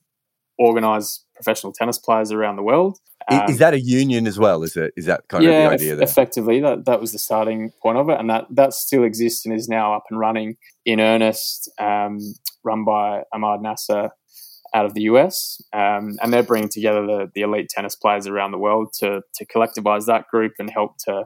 organise 0.59 1.25
professional 1.35 1.73
tennis 1.73 1.99
players 1.99 2.33
around 2.33 2.57
the 2.57 2.63
world. 2.63 2.99
Um, 3.29 3.49
is 3.49 3.59
that 3.59 3.75
a 3.75 3.81
union 3.81 4.27
as 4.27 4.39
well? 4.39 4.63
Is 4.63 4.77
it? 4.77 4.93
Is 4.97 5.07
that 5.07 5.27
kind 5.29 5.43
yeah, 5.43 5.51
of 5.51 5.71
the 5.71 5.75
idea? 5.75 5.97
There? 5.97 6.05
effectively, 6.05 6.61
that 6.61 6.85
that 6.85 7.01
was 7.01 7.13
the 7.13 7.19
starting 7.19 7.73
point 7.83 7.99
of 7.99 8.09
it, 8.09 8.21
and 8.21 8.31
that 8.31 8.47
that 8.51 8.73
still 8.73 9.03
exists 9.03 9.45
and 9.45 9.55
is 9.55 9.69
now 9.69 9.95
up 9.95 10.05
and 10.11 10.21
running 10.21 10.57
in 10.85 11.01
earnest, 11.01 11.69
um, 11.79 12.19
run 12.63 12.85
by 12.85 13.23
Ahmad 13.33 13.61
Nassar 13.61 14.11
out 14.75 14.85
of 14.85 14.95
the 14.95 15.03
US, 15.03 15.61
um, 15.73 16.17
and 16.23 16.33
they're 16.33 16.43
bringing 16.43 16.69
together 16.69 17.05
the, 17.05 17.31
the 17.35 17.41
elite 17.41 17.69
tennis 17.69 17.97
players 17.97 18.27
around 18.27 18.53
the 18.53 18.59
world 18.59 18.93
to 19.01 19.23
to 19.35 19.47
collectivize 19.47 20.07
that 20.07 20.29
group 20.29 20.53
and 20.61 20.71
help 20.71 20.97
to 21.07 21.25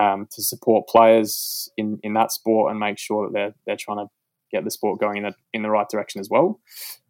um, 0.00 0.26
to 0.32 0.42
support 0.42 0.88
players 0.88 1.70
in, 1.76 1.98
in 2.02 2.14
that 2.14 2.32
sport 2.32 2.70
and 2.70 2.80
make 2.80 2.98
sure 2.98 3.26
that 3.26 3.32
they're 3.32 3.54
they're 3.66 3.76
trying 3.76 3.98
to 3.98 4.10
get 4.50 4.64
the 4.64 4.70
sport 4.70 4.98
going 4.98 5.18
in 5.18 5.22
the 5.24 5.34
in 5.52 5.62
the 5.62 5.70
right 5.70 5.88
direction 5.88 6.20
as 6.20 6.28
well. 6.30 6.60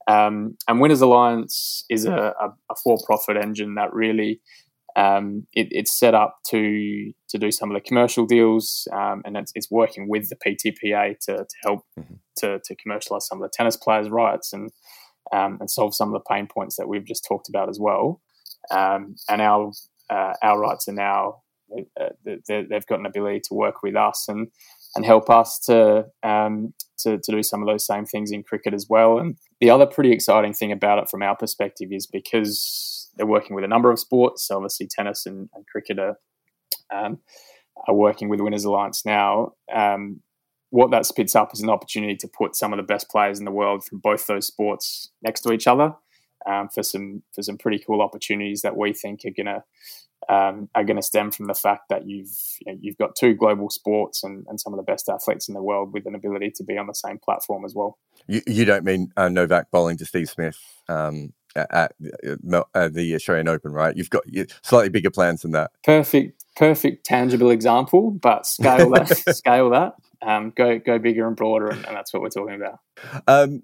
Um, 0.09 0.57
and 0.67 0.81
Winners 0.81 1.03
Alliance 1.03 1.85
is 1.91 2.07
a, 2.07 2.35
a, 2.41 2.49
a 2.71 2.75
for-profit 2.83 3.37
engine 3.37 3.75
that 3.75 3.93
really 3.93 4.41
um, 4.97 5.47
it, 5.53 5.69
it's 5.71 5.97
set 5.97 6.15
up 6.15 6.39
to 6.49 7.13
to 7.29 7.39
do 7.39 7.53
some 7.53 7.71
of 7.71 7.75
the 7.75 7.87
commercial 7.87 8.27
deals, 8.27 8.89
um, 8.93 9.23
and 9.25 9.37
it's, 9.37 9.53
it's, 9.55 9.71
working 9.71 10.09
with 10.09 10.29
the 10.29 10.37
PTPA 10.37 11.17
to, 11.21 11.37
to 11.37 11.57
help 11.63 11.81
mm-hmm. 11.99 12.15
to, 12.39 12.59
to 12.65 12.75
commercialize 12.75 13.27
some 13.27 13.41
of 13.41 13.43
the 13.43 13.53
tennis 13.55 13.77
players' 13.77 14.09
rights 14.09 14.53
and 14.53 14.71
um, 15.33 15.59
and 15.61 15.71
solve 15.71 15.95
some 15.95 16.09
of 16.09 16.15
the 16.15 16.35
pain 16.35 16.49
points 16.53 16.77
that 16.77 16.89
we've 16.89 17.05
just 17.05 17.25
talked 17.25 17.49
about 17.49 17.69
as 17.69 17.79
well. 17.79 18.21
Um, 18.71 19.15
and 19.29 19.41
our 19.41 19.71
uh, 20.11 20.33
our 20.43 20.59
rights 20.59 20.89
are 20.89 20.95
now 20.95 21.43
uh, 22.01 22.09
they've 22.25 22.87
got 22.87 22.99
an 22.99 23.07
ability 23.07 23.43
to 23.45 23.55
work 23.55 23.83
with 23.83 23.95
us 23.95 24.27
and 24.29 24.49
and 24.97 25.05
help 25.05 25.31
us 25.31 25.61
to 25.67 26.07
um, 26.23 26.73
to, 27.01 27.19
to 27.19 27.33
do 27.33 27.43
some 27.43 27.63
of 27.63 27.69
those 27.69 27.87
same 27.87 28.05
things 28.05 28.31
in 28.31 28.43
cricket 28.43 28.75
as 28.75 28.87
well. 28.89 29.19
And 29.19 29.37
the 29.61 29.71
other 29.71 29.87
pretty 29.87 30.13
exciting 30.13 30.53
thing 30.53 30.73
about 30.73 30.99
it 30.99 31.09
from 31.11 31.23
our 31.23 31.37
perspective 31.37 31.93
is 31.93 32.07
because 32.07 33.11
they're 33.17 33.27
working 33.27 33.55
with 33.55 33.65
a 33.65 33.69
number 33.69 33.91
of 33.91 33.99
sports, 33.99 34.47
so 34.47 34.57
obviously 34.57 34.87
tennis 34.87 35.27
and, 35.27 35.49
and 35.55 35.67
cricket 35.67 35.99
are, 35.99 36.19
um, 36.95 37.19
are 37.87 37.95
working 37.95 38.29
with 38.29 38.41
Winners 38.41 38.65
Alliance 38.65 39.05
now. 39.05 39.53
Um, 39.73 40.21
what 40.71 40.91
that 40.91 41.07
spits 41.07 41.35
up 41.35 41.53
is 41.55 41.61
an 41.61 41.71
opportunity 41.71 42.15
to 42.17 42.29
put 42.29 42.55
some 42.55 42.73
of 42.73 42.77
the 42.77 42.83
best 42.83 43.09
players 43.09 43.39
in 43.39 43.45
the 43.45 43.51
world 43.51 43.85
from 43.85 43.99
both 43.99 44.27
those 44.27 44.47
sports 44.47 45.11
next 45.23 45.41
to 45.43 45.53
each 45.53 45.67
other 45.67 45.95
um, 46.47 46.69
for 46.69 46.83
some 46.83 47.23
for 47.35 47.43
some 47.43 47.59
pretty 47.59 47.79
cool 47.79 48.03
opportunities 48.03 48.63
that 48.63 48.77
we 48.77 48.93
think 48.93 49.21
are 49.25 49.31
going 49.31 49.47
to 49.47 49.63
um, 50.29 50.69
are 50.75 50.85
going 50.85 50.97
to 50.97 51.03
stem 51.03 51.31
from 51.31 51.47
the 51.47 51.55
fact 51.55 51.89
that 51.89 52.07
you've 52.07 52.31
you 52.61 52.73
know, 52.73 52.79
you've 52.81 52.99
got 52.99 53.17
two 53.17 53.35
global 53.35 53.71
sports 53.71 54.23
and, 54.23 54.45
and 54.49 54.61
some 54.61 54.73
of 54.73 54.77
the 54.77 54.83
best 54.83 55.09
athletes 55.09 55.49
in 55.49 55.55
the 55.55 55.63
world 55.63 55.93
with 55.93 56.07
an 56.07 56.15
ability 56.15 56.51
to 56.57 56.65
be 56.65 56.77
on 56.77 56.87
the 56.87 56.95
same 56.95 57.19
platform 57.19 57.65
as 57.65 57.75
well. 57.75 57.99
You, 58.27 58.43
you 58.47 58.65
don't 58.65 58.85
mean 58.85 59.13
uh, 59.17 59.29
Novak 59.29 59.71
bowling 59.71 59.97
to 59.99 60.05
Steve 60.05 60.29
Smith 60.29 60.59
um, 60.89 61.33
at, 61.57 61.93
at, 62.75 62.95
the 62.95 63.15
Australian 63.15 63.49
Open, 63.49 63.73
right? 63.73 63.97
You've 63.97 64.11
got 64.11 64.25
slightly 64.63 64.91
bigger 64.91 65.11
plans 65.11 65.43
than 65.43 65.53
that. 65.53 65.71
Perfect, 65.85 66.45
perfect, 66.57 67.07
tangible 67.07 67.51
example, 67.51 68.11
but 68.11 68.47
scale 68.47 68.91
that, 68.91 69.09
scale 69.37 69.71
that, 69.71 69.95
um, 70.21 70.53
go 70.55 70.79
go 70.79 70.99
bigger 70.99 71.27
and 71.27 71.37
broader, 71.37 71.69
and, 71.69 71.87
and, 71.87 71.97
that's 71.97 72.13
what 72.13 72.23
we're 72.23 72.29
talking 72.29 72.57
about. 72.57 72.81
Um, 73.27 73.63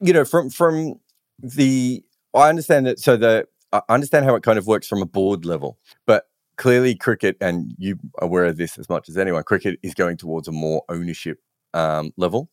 you 0.00 0.12
know, 0.12 0.24
from 0.24 0.50
from 0.50 1.00
the 1.40 2.04
I 2.34 2.48
understand 2.48 2.86
that. 2.86 3.00
So 3.00 3.16
the 3.16 3.48
I 3.72 3.82
understand 3.88 4.24
how 4.24 4.34
it 4.34 4.42
kind 4.42 4.58
of 4.58 4.66
works 4.66 4.86
from 4.86 5.02
a 5.02 5.06
board 5.06 5.44
level, 5.44 5.78
but 6.06 6.24
clearly 6.56 6.94
cricket, 6.94 7.36
and 7.40 7.74
you 7.78 7.98
are 8.18 8.26
aware 8.26 8.44
of 8.46 8.56
this 8.56 8.78
as 8.78 8.88
much 8.88 9.08
as 9.08 9.16
anyone, 9.16 9.42
cricket 9.42 9.78
is 9.82 9.94
going 9.94 10.16
towards 10.16 10.48
a 10.48 10.52
more 10.52 10.82
ownership 10.88 11.38
um, 11.74 12.12
level. 12.16 12.48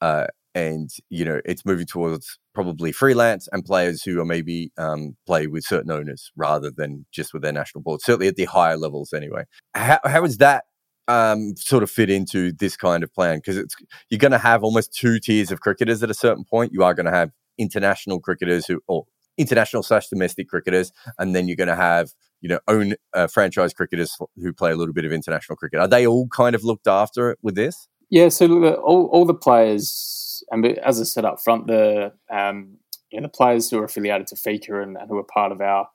Uh, 0.00 0.26
and, 0.54 0.90
you 1.10 1.24
know, 1.24 1.40
it's 1.44 1.64
moving 1.64 1.86
towards 1.86 2.38
probably 2.54 2.92
freelance 2.92 3.48
and 3.52 3.64
players 3.64 4.02
who 4.02 4.20
are 4.20 4.24
maybe 4.24 4.70
um, 4.78 5.16
play 5.26 5.46
with 5.46 5.64
certain 5.64 5.90
owners 5.90 6.30
rather 6.36 6.70
than 6.70 7.04
just 7.10 7.32
with 7.32 7.42
their 7.42 7.52
national 7.52 7.82
board, 7.82 8.00
certainly 8.00 8.28
at 8.28 8.36
the 8.36 8.44
higher 8.44 8.76
levels 8.76 9.12
anyway. 9.12 9.44
How, 9.74 9.98
how 10.04 10.24
is 10.24 10.38
that 10.38 10.64
um, 11.08 11.56
sort 11.56 11.82
of 11.82 11.90
fit 11.90 12.08
into 12.08 12.52
this 12.52 12.76
kind 12.76 13.02
of 13.02 13.12
plan? 13.12 13.38
Because 13.38 13.56
it's 13.56 13.74
you're 14.10 14.18
going 14.18 14.32
to 14.32 14.38
have 14.38 14.62
almost 14.62 14.94
two 14.94 15.18
tiers 15.18 15.50
of 15.50 15.60
cricketers 15.60 16.02
at 16.02 16.10
a 16.10 16.14
certain 16.14 16.44
point. 16.44 16.72
You 16.72 16.84
are 16.84 16.94
going 16.94 17.06
to 17.06 17.12
have 17.12 17.30
international 17.58 18.20
cricketers 18.20 18.66
who, 18.66 18.80
or 18.86 19.06
international 19.38 19.82
slash 19.82 20.08
domestic 20.08 20.48
cricketers, 20.48 20.92
and 21.18 21.34
then 21.34 21.48
you're 21.48 21.56
going 21.56 21.68
to 21.68 21.76
have 21.76 22.10
you 22.40 22.48
know 22.48 22.60
own 22.68 22.94
uh, 23.14 23.26
franchise 23.26 23.72
cricketers 23.72 24.16
who 24.36 24.52
play 24.52 24.72
a 24.72 24.76
little 24.76 24.94
bit 24.94 25.04
of 25.04 25.12
international 25.12 25.56
cricket. 25.56 25.80
Are 25.80 25.88
they 25.88 26.06
all 26.06 26.28
kind 26.28 26.54
of 26.54 26.64
looked 26.64 26.86
after 26.86 27.36
with 27.42 27.54
this? 27.54 27.88
Yeah, 28.10 28.28
so 28.28 28.74
all 28.76 29.06
all 29.06 29.24
the 29.24 29.34
players, 29.34 30.44
and 30.50 30.66
as 30.78 31.00
I 31.00 31.04
said 31.04 31.24
up 31.24 31.40
front, 31.42 31.66
the 31.66 32.12
um, 32.30 32.78
you 33.10 33.20
know, 33.20 33.26
the 33.26 33.30
players 33.30 33.70
who 33.70 33.78
are 33.78 33.84
affiliated 33.84 34.26
to 34.28 34.36
FICA 34.36 34.82
and, 34.82 34.96
and 34.96 35.08
who 35.08 35.18
are 35.18 35.24
part 35.24 35.52
of 35.52 35.60
our 35.60 35.88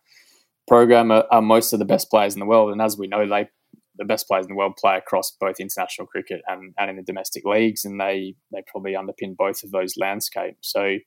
program 0.68 1.12
are, 1.12 1.26
are, 1.32 1.42
most 1.42 1.74
of 1.74 1.80
the 1.80 1.86
best 1.86 2.10
players 2.10 2.34
in 2.34 2.40
the 2.40 2.46
world, 2.46 2.72
and 2.72 2.82
as 2.82 2.98
we 2.98 3.08
know, 3.08 3.28
they 3.28 3.50
the 4.00 4.06
best 4.06 4.28
players 4.28 4.46
in 4.46 4.54
the 4.54 4.56
world 4.56 4.78
play 4.78 4.96
across 4.96 5.36
both 5.40 5.60
international 5.60 6.08
cricket 6.08 6.42
and, 6.48 6.74
and 6.80 6.90
in 6.90 6.96
the 6.96 7.04
domestic 7.04 7.44
leagues, 7.46 7.86
and 7.86 8.00
they 8.00 8.36
they 8.52 8.64
probably 8.68 8.94
underpin 8.94 9.36
both 9.38 9.64
of 9.64 9.72
those 9.72 9.98
landscapes. 9.98 10.72
So 10.72 10.98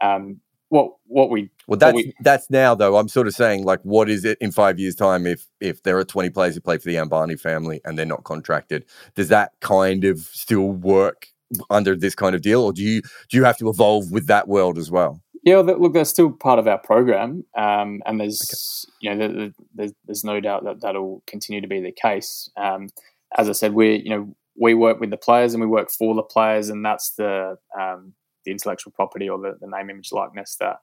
um, 0.00 0.40
what 0.74 0.90
what 1.06 1.30
we 1.30 1.48
well 1.68 1.78
that's 1.78 1.94
we, 1.94 2.12
that's 2.20 2.50
now 2.50 2.74
though. 2.74 2.96
I'm 2.96 3.06
sort 3.06 3.28
of 3.28 3.34
saying 3.34 3.64
like, 3.64 3.80
what 3.82 4.10
is 4.10 4.24
it 4.24 4.36
in 4.40 4.50
five 4.50 4.78
years' 4.78 4.96
time 4.96 5.24
if 5.24 5.46
if 5.60 5.84
there 5.84 5.96
are 5.98 6.04
20 6.04 6.30
players 6.30 6.56
who 6.56 6.60
play 6.60 6.78
for 6.78 6.88
the 6.88 6.96
Ambani 6.96 7.38
family 7.38 7.80
and 7.84 7.96
they're 7.96 8.04
not 8.04 8.24
contracted? 8.24 8.84
Does 9.14 9.28
that 9.28 9.52
kind 9.60 10.04
of 10.04 10.18
still 10.18 10.72
work 10.72 11.28
under 11.70 11.94
this 11.94 12.16
kind 12.16 12.34
of 12.34 12.42
deal, 12.42 12.62
or 12.62 12.72
do 12.72 12.82
you 12.82 13.02
do 13.28 13.36
you 13.36 13.44
have 13.44 13.56
to 13.58 13.68
evolve 13.68 14.10
with 14.10 14.26
that 14.26 14.48
world 14.48 14.76
as 14.76 14.90
well? 14.90 15.22
Yeah, 15.44 15.60
well, 15.60 15.78
look, 15.78 15.94
that's 15.94 16.10
still 16.10 16.32
part 16.32 16.58
of 16.58 16.66
our 16.66 16.78
program, 16.78 17.44
um, 17.56 18.02
and 18.04 18.18
there's 18.18 18.86
okay. 18.88 19.08
you 19.08 19.14
know 19.14 19.52
there's, 19.74 19.92
there's 20.06 20.24
no 20.24 20.40
doubt 20.40 20.64
that 20.64 20.80
that'll 20.80 21.22
continue 21.28 21.60
to 21.60 21.68
be 21.68 21.80
the 21.80 21.92
case. 21.92 22.50
Um, 22.56 22.88
as 23.36 23.48
I 23.48 23.52
said, 23.52 23.74
we 23.74 24.02
you 24.02 24.10
know 24.10 24.34
we 24.60 24.74
work 24.74 24.98
with 24.98 25.10
the 25.10 25.16
players 25.16 25.54
and 25.54 25.60
we 25.60 25.68
work 25.68 25.92
for 25.92 26.16
the 26.16 26.22
players, 26.22 26.68
and 26.68 26.84
that's 26.84 27.10
the 27.10 27.58
um, 27.78 28.14
the 28.44 28.50
intellectual 28.50 28.92
property 28.92 29.28
or 29.28 29.38
the, 29.38 29.56
the 29.60 29.66
name, 29.66 29.90
image, 29.90 30.12
likeness 30.12 30.56
that 30.60 30.76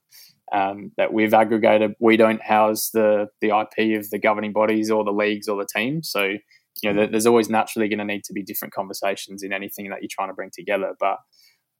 um, 0.51 0.91
that 0.97 1.13
we've 1.13 1.33
aggregated. 1.33 1.95
We 1.99 2.17
don't 2.17 2.41
house 2.41 2.89
the 2.89 3.27
the 3.41 3.49
IP 3.49 3.99
of 3.99 4.09
the 4.09 4.19
governing 4.19 4.53
bodies 4.53 4.91
or 4.91 5.03
the 5.03 5.11
leagues 5.11 5.47
or 5.47 5.57
the 5.57 5.67
teams. 5.73 6.09
So 6.09 6.35
you 6.81 6.93
know, 6.93 7.05
there's 7.05 7.27
always 7.27 7.49
naturally 7.49 7.89
going 7.89 7.99
to 7.99 8.05
need 8.05 8.23
to 8.23 8.33
be 8.33 8.41
different 8.41 8.73
conversations 8.73 9.43
in 9.43 9.53
anything 9.53 9.89
that 9.89 10.01
you're 10.01 10.09
trying 10.09 10.29
to 10.29 10.33
bring 10.33 10.51
together. 10.53 10.95
But 10.99 11.17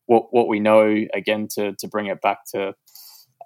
what 0.06 0.28
what 0.32 0.48
we 0.48 0.60
know, 0.60 1.06
again, 1.14 1.48
to 1.56 1.74
to 1.74 1.88
bring 1.88 2.08
it 2.08 2.22
back 2.22 2.40
to 2.54 2.74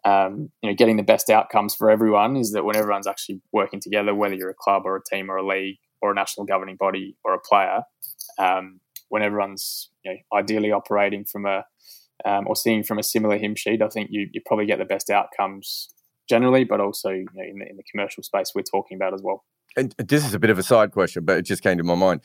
um, 0.05 0.51
you 0.61 0.69
know, 0.69 0.75
getting 0.75 0.97
the 0.97 1.03
best 1.03 1.31
outcomes 1.31 1.73
for 1.73 1.89
everyone 1.89 2.35
is 2.35 2.51
that 2.51 2.63
when 2.63 2.75
everyone's 2.75 3.07
actually 3.07 3.41
working 3.51 3.79
together, 3.79 4.13
whether 4.13 4.35
you're 4.35 4.51
a 4.51 4.55
club 4.55 4.83
or 4.85 4.95
a 4.95 5.03
team 5.03 5.31
or 5.31 5.37
a 5.37 5.45
league 5.45 5.77
or 5.99 6.11
a 6.11 6.15
national 6.15 6.45
governing 6.45 6.75
body 6.75 7.17
or 7.23 7.33
a 7.33 7.39
player, 7.39 7.81
um, 8.37 8.79
when 9.09 9.23
everyone's 9.23 9.89
you 10.03 10.11
know, 10.11 10.17
ideally 10.37 10.71
operating 10.71 11.25
from 11.25 11.47
a 11.47 11.65
um, 12.23 12.47
or 12.47 12.55
seeing 12.55 12.83
from 12.83 12.99
a 12.99 13.03
similar 13.03 13.37
hymn 13.37 13.55
sheet, 13.55 13.81
I 13.81 13.89
think 13.89 14.09
you, 14.11 14.27
you 14.31 14.41
probably 14.45 14.65
get 14.65 14.79
the 14.79 14.85
best 14.85 15.09
outcomes 15.09 15.89
generally, 16.29 16.63
but 16.63 16.79
also 16.79 17.09
you 17.09 17.25
know, 17.33 17.43
in, 17.43 17.59
the, 17.59 17.69
in 17.69 17.77
the 17.77 17.83
commercial 17.91 18.23
space 18.23 18.53
we're 18.55 18.63
talking 18.63 18.95
about 18.95 19.13
as 19.13 19.21
well. 19.21 19.43
And 19.77 19.93
this 19.97 20.25
is 20.25 20.33
a 20.33 20.39
bit 20.39 20.49
of 20.49 20.57
a 20.57 20.63
side 20.63 20.91
question, 20.91 21.25
but 21.25 21.37
it 21.37 21.43
just 21.43 21.61
came 21.61 21.77
to 21.77 21.83
my 21.83 21.95
mind. 21.95 22.21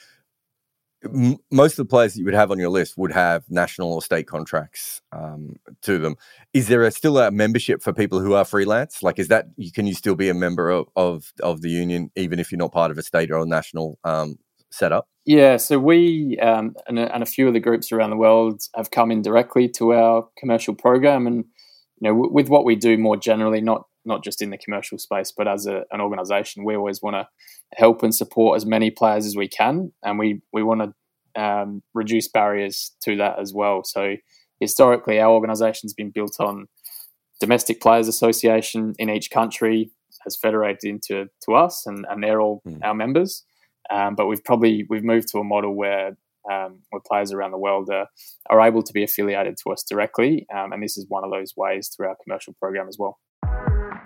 Most 1.50 1.72
of 1.72 1.86
the 1.86 1.90
players 1.90 2.12
that 2.12 2.18
you 2.18 2.26
would 2.26 2.34
have 2.34 2.50
on 2.50 2.58
your 2.58 2.68
list 2.68 2.98
would 2.98 3.12
have 3.12 3.44
national 3.48 3.94
or 3.94 4.02
state 4.02 4.26
contracts 4.26 5.00
um, 5.12 5.56
to 5.80 5.98
them. 5.98 6.16
Is 6.52 6.68
there 6.68 6.82
a, 6.82 6.90
still 6.90 7.18
a 7.18 7.30
membership 7.30 7.82
for 7.82 7.94
people 7.94 8.20
who 8.20 8.34
are 8.34 8.44
freelance? 8.44 9.02
Like, 9.02 9.18
is 9.18 9.28
that 9.28 9.46
can 9.74 9.86
you 9.86 9.94
still 9.94 10.14
be 10.14 10.28
a 10.28 10.34
member 10.34 10.68
of 10.68 10.88
of, 10.96 11.32
of 11.42 11.62
the 11.62 11.70
union 11.70 12.10
even 12.16 12.38
if 12.38 12.52
you're 12.52 12.58
not 12.58 12.72
part 12.72 12.90
of 12.90 12.98
a 12.98 13.02
state 13.02 13.30
or 13.30 13.38
a 13.38 13.46
national 13.46 13.98
um, 14.04 14.38
setup? 14.72 15.06
Yeah, 15.26 15.56
so 15.58 15.78
we 15.78 16.38
um, 16.40 16.74
and, 16.86 16.98
a, 16.98 17.14
and, 17.14 17.22
a, 17.22 17.26
few 17.26 17.46
of 17.46 17.54
the 17.54 17.60
groups 17.60 17.92
around 17.92 18.10
the 18.10 18.16
world 18.16 18.62
have 18.74 18.90
come 18.90 19.10
in 19.10 19.22
directly 19.22 19.68
to 19.70 19.92
our 19.92 20.28
commercial 20.38 20.74
program, 20.74 21.26
and 21.26 21.44
you 22.00 22.08
know, 22.08 22.14
w- 22.14 22.32
with 22.32 22.48
what 22.48 22.64
we 22.64 22.74
do 22.74 22.96
more 22.96 23.16
generally, 23.16 23.60
not 23.60 23.84
not 24.04 24.24
just 24.24 24.40
in 24.40 24.50
the 24.50 24.58
commercial 24.58 24.98
space, 24.98 25.32
but 25.36 25.46
as 25.46 25.66
a, 25.66 25.82
an 25.92 26.00
organisation, 26.00 26.64
we 26.64 26.74
always 26.74 27.02
want 27.02 27.14
to 27.14 27.28
help 27.74 28.02
and 28.02 28.14
support 28.14 28.56
as 28.56 28.64
many 28.64 28.90
players 28.90 29.26
as 29.26 29.36
we 29.36 29.46
can, 29.46 29.92
and 30.02 30.18
we 30.18 30.40
we 30.52 30.62
want 30.62 30.80
to 30.80 31.40
um, 31.40 31.82
reduce 31.94 32.28
barriers 32.28 32.92
to 33.02 33.16
that 33.16 33.38
as 33.38 33.52
well. 33.52 33.84
So 33.84 34.16
historically, 34.58 35.20
our 35.20 35.30
organisation's 35.30 35.94
been 35.94 36.10
built 36.10 36.36
on 36.40 36.66
domestic 37.40 37.80
players 37.80 38.08
association 38.08 38.94
in 38.98 39.10
each 39.10 39.30
country 39.30 39.90
has 40.24 40.36
federated 40.36 40.84
into 40.84 41.26
to 41.42 41.54
us, 41.54 41.86
and, 41.86 42.06
and 42.10 42.22
they're 42.22 42.40
all 42.40 42.62
mm. 42.66 42.78
our 42.82 42.94
members. 42.94 43.44
Um, 43.90 44.14
but 44.14 44.26
we've 44.26 44.44
probably 44.44 44.86
we've 44.88 45.04
moved 45.04 45.28
to 45.28 45.38
a 45.38 45.44
model 45.44 45.74
where 45.74 46.16
um, 46.50 46.80
where 46.90 47.02
players 47.06 47.32
around 47.32 47.50
the 47.50 47.58
world 47.58 47.90
are, 47.90 48.08
are 48.48 48.60
able 48.60 48.82
to 48.82 48.92
be 48.92 49.02
affiliated 49.02 49.56
to 49.62 49.72
us 49.72 49.82
directly. 49.82 50.46
Um, 50.54 50.72
and 50.72 50.82
this 50.82 50.96
is 50.96 51.06
one 51.08 51.24
of 51.24 51.30
those 51.30 51.54
ways 51.56 51.90
through 51.94 52.08
our 52.08 52.16
commercial 52.24 52.54
program 52.58 52.88
as 52.88 52.96
well. 52.98 53.18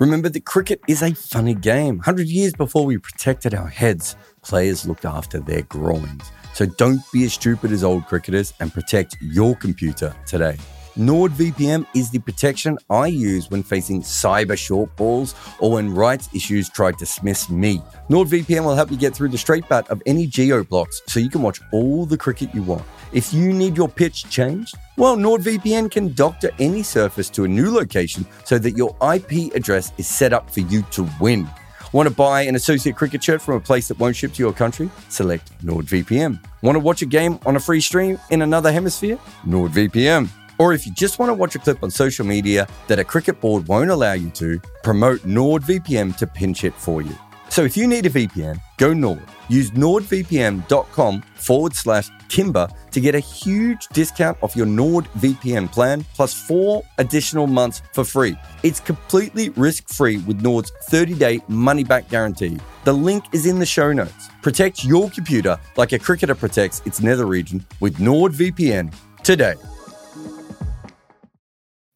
Remember 0.01 0.29
that 0.29 0.45
cricket 0.45 0.81
is 0.89 1.03
a 1.03 1.15
funny 1.15 1.55
game. 1.55 1.99
100 1.99 2.27
years 2.27 2.53
before 2.53 2.85
we 2.85 2.99
protected 2.99 3.55
our 3.55 3.69
heads, 3.69 4.17
players 4.43 4.87
looked 4.87 5.05
after 5.05 5.39
their 5.39 5.63
groins. 5.63 6.33
So 6.53 6.67
don't 6.67 7.01
be 7.13 7.25
as 7.25 7.35
stupid 7.35 7.71
as 7.71 7.85
old 7.85 8.07
cricketers 8.07 8.53
and 8.59 8.73
protect 8.73 9.17
your 9.21 9.55
computer 9.55 10.15
today. 10.27 10.57
NordVPN 10.97 11.89
is 11.97 12.11
the 12.11 12.21
protection 12.21 12.79
I 12.89 13.09
use 13.09 13.51
when 13.51 13.65
facing 13.65 14.03
cyber 14.03 14.53
shortfalls 14.53 15.35
or 15.61 15.73
when 15.73 15.93
rights 15.93 16.29
issues 16.33 16.69
try 16.69 16.93
to 16.93 16.97
dismiss 16.97 17.51
me. 17.51 17.83
NordVPN 18.11 18.65
will 18.65 18.77
help 18.77 18.93
you 18.93 18.97
get 18.97 19.13
through 19.13 19.31
the 19.31 19.39
straight 19.39 19.69
bat 19.69 19.91
of 19.91 20.01
any 20.07 20.29
geo 20.29 20.63
blocks 20.63 21.03
so 21.09 21.19
you 21.19 21.29
can 21.29 21.43
watch 21.43 21.61
all 21.73 22.07
the 22.07 22.17
cricket 22.17 22.55
you 22.55 22.63
want. 22.63 22.85
If 23.13 23.35
you 23.35 23.53
need 23.53 23.77
your 23.77 23.89
pitch 23.89 24.31
changed, 24.31 24.77
well, 24.97 25.17
NordVPN 25.17 25.91
can 25.91 26.13
doctor 26.13 26.53
any 26.61 26.85
surface 26.85 27.29
to 27.31 27.43
a 27.43 27.49
new 27.49 27.75
location 27.75 28.25
so 28.45 28.57
that 28.59 28.77
your 28.77 28.97
IP 29.03 29.53
address 29.53 29.93
is 29.99 30.07
set 30.07 30.33
up 30.33 30.49
for 30.49 30.61
you 30.61 30.83
to 30.93 31.09
win. 31.21 31.49
Want 31.93 32.09
to 32.09 32.15
buy 32.15 32.43
an 32.43 32.55
associate 32.55 32.95
cricket 32.95 33.23
shirt 33.23 33.43
from 33.43 33.57
a 33.57 33.61
place 33.61 33.89
that 33.89 33.99
won't 33.99 34.15
ship 34.15 34.33
to 34.35 34.43
your 34.45 34.53
country? 34.53 34.89
Select 35.09 35.51
NordVPN. 35.65 36.39
Want 36.63 36.77
to 36.77 36.81
watch 36.81 37.03
a 37.03 37.07
game 37.07 37.41
on 37.47 37.57
a 37.57 37.61
free 37.61 37.81
stream 37.81 38.21
in 38.31 38.43
another 38.43 38.71
hemisphere? 38.71 39.19
NordVPN. 39.45 40.29
Or 40.59 40.73
if 40.73 40.87
you 40.87 40.93
just 40.93 41.19
want 41.19 41.31
to 41.31 41.35
watch 41.35 41.55
a 41.55 41.59
clip 41.59 41.83
on 41.83 41.91
social 41.91 42.27
media 42.27 42.67
that 42.87 42.99
a 42.99 43.05
cricket 43.05 43.41
board 43.41 43.67
won't 43.69 43.91
allow 43.91 44.13
you 44.13 44.31
to, 44.31 44.61
promote 44.83 45.21
NordVPN 45.21 46.17
to 46.17 46.27
pinch 46.27 46.65
it 46.65 46.75
for 46.75 47.03
you. 47.03 47.17
So 47.55 47.63
if 47.63 47.77
you 47.77 47.87
need 47.87 48.07
a 48.07 48.11
VPN, 48.11 48.61
go 48.79 48.93
Nord. 48.93 49.23
Use 49.49 49.71
nordvpn.com 49.71 51.23
forward 51.35 51.75
slash 51.75 52.09
Kimber 52.29 52.67
to 52.91 53.01
get 53.01 53.15
a 53.15 53.21
huge 53.21 53.87
discount 53.93 54.37
off 54.43 54.57
your 54.57 54.67
NordVPN 54.67 55.71
plan 55.71 56.05
plus 56.15 56.35
four 56.35 56.83
additional 56.99 57.47
months 57.47 57.81
for 57.93 58.03
free. 58.03 58.37
It's 58.65 58.81
completely 58.81 59.51
risk 59.51 59.89
free 59.89 60.17
with 60.19 60.43
Nord's 60.43 60.73
30 60.85 61.15
day 61.15 61.41
money 61.47 61.85
back 61.85 62.09
guarantee. 62.09 62.59
The 62.85 62.93
link 62.93 63.25
is 63.33 63.47
in 63.47 63.61
the 63.61 63.67
show 63.67 63.93
notes. 63.93 64.31
Protect 64.43 64.85
your 64.85 65.09
computer 65.11 65.57
like 65.77 65.93
a 65.93 65.99
cricketer 66.01 66.35
protects 66.35 66.83
its 66.87 67.01
nether 67.01 67.27
region 67.27 67.65
with 67.79 67.99
NordVPN 67.99 68.93
today. 69.23 69.55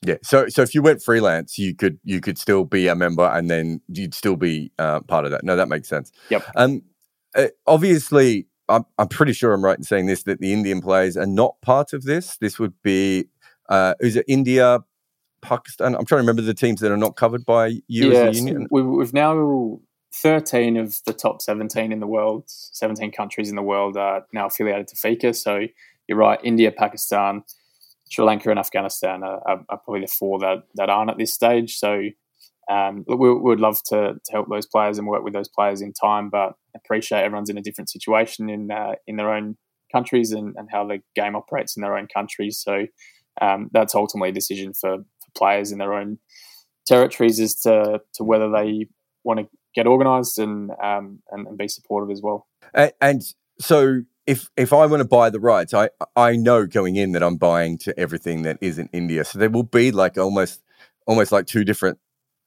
Yeah. 0.03 0.17
So 0.23 0.49
so 0.49 0.63
if 0.63 0.75
you 0.75 0.83
went 0.83 1.03
freelance, 1.03 1.59
you 1.59 1.75
could 1.75 1.99
you 2.05 2.21
could 2.21 2.39
still 2.39 2.65
be 2.65 2.87
a 2.89 2.95
member, 2.95 3.25
and 3.27 3.51
then 3.51 3.81
you'd 3.89 4.15
still 4.15 4.37
be 4.37 4.71
uh, 4.79 5.01
part 5.01 5.25
of 5.25 5.31
that. 5.33 5.45
No, 5.45 5.57
that 5.57 5.69
makes 5.69 5.89
sense. 5.89 6.13
Yep. 6.31 6.45
Um, 6.55 6.83
uh, 7.35 7.49
obviously, 7.67 8.47
I'm 8.69 8.85
I'm 8.99 9.09
pretty 9.09 9.33
sure 9.33 9.53
I'm 9.53 9.65
right 9.65 9.77
in 9.77 9.83
saying 9.85 10.07
this 10.07 10.23
that 10.25 10.41
the 10.41 10.53
Indian 10.53 10.81
players 10.81 11.17
are 11.17 11.27
not 11.27 11.61
part 11.63 11.93
of 11.93 12.05
this. 12.05 12.37
This 12.37 12.59
would 12.59 12.75
be 12.83 13.27
uh, 13.69 13.95
is 14.01 14.17
it 14.17 14.25
India, 14.29 14.81
Pakistan? 15.43 15.95
I'm 15.95 16.05
trying 16.05 16.19
to 16.19 16.23
remember 16.23 16.43
the 16.43 16.55
teams 16.55 16.81
that 16.81 16.93
are 16.93 16.97
not 16.97 17.17
covered 17.17 17.45
by 17.45 17.67
you 17.89 18.13
yes, 18.13 18.29
as 18.29 18.37
a 18.37 18.39
union. 18.39 18.67
we- 18.71 18.83
We've 18.83 19.13
now 19.13 19.81
13 20.15 20.77
of 20.77 20.97
the 21.07 21.13
top 21.13 21.43
17 21.43 21.93
in 21.93 22.01
the 22.01 22.07
world, 22.07 22.45
17 22.47 23.13
countries 23.13 23.51
in 23.51 23.57
the 23.57 23.63
world 23.63 23.97
are 23.97 24.27
now 24.33 24.47
affiliated 24.47 24.89
to 24.89 24.97
FICA. 24.97 25.35
So 25.37 25.67
you're 26.09 26.19
right, 26.19 26.41
India, 26.43 26.73
Pakistan, 26.73 27.45
Sri 28.09 28.25
Lanka, 28.25 28.51
and 28.51 28.59
Afghanistan 28.59 29.23
are, 29.23 29.41
are, 29.47 29.65
are 29.69 29.79
probably 29.79 30.01
the 30.01 30.07
four 30.07 30.39
that, 30.41 30.65
that 30.75 30.91
aren't 30.91 31.11
at 31.11 31.19
this 31.19 31.35
stage. 31.35 31.77
So 31.77 32.03
um, 32.71 33.05
we, 33.07 33.17
we 33.17 33.35
would 33.35 33.61
love 33.61 33.79
to, 33.87 34.15
to 34.15 34.33
help 34.33 34.49
those 34.49 34.67
players 34.67 34.99
and 34.99 35.07
work 35.07 35.25
with 35.25 35.33
those 35.33 35.49
players 35.49 35.81
in 35.81 35.93
time, 35.93 36.31
but 36.31 36.53
appreciate 36.77 37.23
everyone's 37.23 37.51
in 37.51 37.59
a 37.59 37.63
different 37.63 37.91
situation 37.91 38.51
in 38.51 38.71
uh, 38.71 38.95
in 39.07 39.17
their 39.17 39.33
own 39.33 39.57
countries 39.91 40.33
and, 40.33 40.55
and 40.57 40.69
how 40.71 40.87
the 40.87 41.01
game 41.15 41.35
operates 41.35 41.77
in 41.77 41.83
their 41.83 41.97
own 41.97 42.07
countries. 42.13 42.61
So 42.63 42.87
um, 43.41 43.71
that's 43.73 43.95
ultimately 43.95 44.31
a 44.31 44.33
decision 44.33 44.75
for, 44.75 44.99
for 44.99 45.31
players 45.35 45.73
in 45.73 45.79
their 45.79 45.95
own 45.95 46.19
territories 46.87 47.41
as 47.41 47.55
to, 47.61 48.01
to 48.15 48.25
whether 48.25 48.51
they 48.51 48.87
want 49.25 49.41
to 49.41 49.49
get 49.75 49.87
organised 49.87 50.39
and, 50.39 50.71
um, 50.83 51.21
and 51.31 51.47
and 51.47 51.59
be 51.59 51.69
supportive 51.69 52.11
as 52.11 52.21
well. 52.23 52.47
A- 52.75 52.93
and 53.01 53.23
so 53.61 54.03
if 54.29 54.51
if 54.59 54.75
I 54.75 54.85
want 54.85 55.01
to 55.01 55.09
buy 55.09 55.31
the 55.31 55.41
rights, 55.41 55.73
I 55.73 55.89
I 56.15 56.37
know 56.37 56.67
going 56.67 56.97
in 56.97 57.13
that 57.13 57.23
I'm 57.23 57.39
buying 57.39 57.79
to 57.79 57.99
everything 57.99 58.43
that 58.43 58.59
isn't 58.61 58.91
India. 58.93 59.25
So 59.25 59.39
there 59.39 59.49
will 59.49 59.63
be 59.63 59.91
like 59.91 60.19
almost 60.19 60.61
almost 61.07 61.33
like 61.33 61.47
two 61.47 61.65
different 61.65 61.99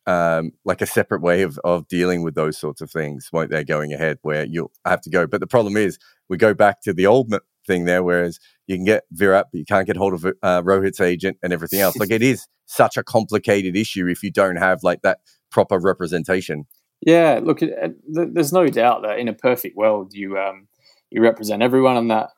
um 0.06 0.52
like 0.64 0.82
a 0.82 0.86
separate 0.86 1.24
way 1.24 1.42
of 1.42 1.60
of 1.64 1.88
dealing 1.88 2.22
with 2.22 2.36
those 2.36 2.58
sorts 2.58 2.82
of 2.82 2.90
things 2.90 3.30
won't 3.32 3.52
they 3.52 3.64
going 3.64 3.94
ahead 3.94 4.18
where 4.22 4.46
you'll 4.46 4.72
have 4.86 5.02
to 5.02 5.10
go. 5.10 5.26
But 5.26 5.42
the 5.42 5.48
problem 5.48 5.76
is 5.76 5.98
we 6.30 6.38
go 6.38 6.54
back 6.54 6.82
to 6.84 6.94
the 6.94 7.08
old 7.08 7.34
thing 7.66 7.86
there 7.86 8.04
whereas 8.04 8.40
you 8.68 8.76
can 8.76 8.86
get 8.86 9.04
virat 9.12 9.48
but 9.52 9.58
you 9.58 9.66
can't 9.66 9.88
get 9.88 9.98
hold 9.98 10.14
of 10.14 10.26
uh, 10.26 10.62
rohit's 10.62 11.02
agent 11.02 11.38
and 11.42 11.52
everything 11.52 11.80
else. 11.80 11.98
Like 11.98 12.12
it 12.12 12.22
is 12.22 12.48
such 12.68 12.96
a 12.96 13.04
complicated 13.04 13.76
issue 13.76 14.08
if 14.08 14.22
you 14.22 14.32
don't 14.32 14.58
have 14.58 14.84
like 14.84 15.02
that 15.02 15.20
proper 15.50 15.80
representation. 15.80 16.66
Yeah, 17.02 17.40
look, 17.42 17.62
there's 18.08 18.54
no 18.54 18.68
doubt 18.68 19.02
that 19.02 19.18
in 19.18 19.28
a 19.28 19.34
perfect 19.34 19.76
world, 19.76 20.14
you 20.14 20.38
um, 20.38 20.68
you 21.12 21.22
represent 21.22 21.62
everyone, 21.62 21.98
on 21.98 22.08
that 22.08 22.30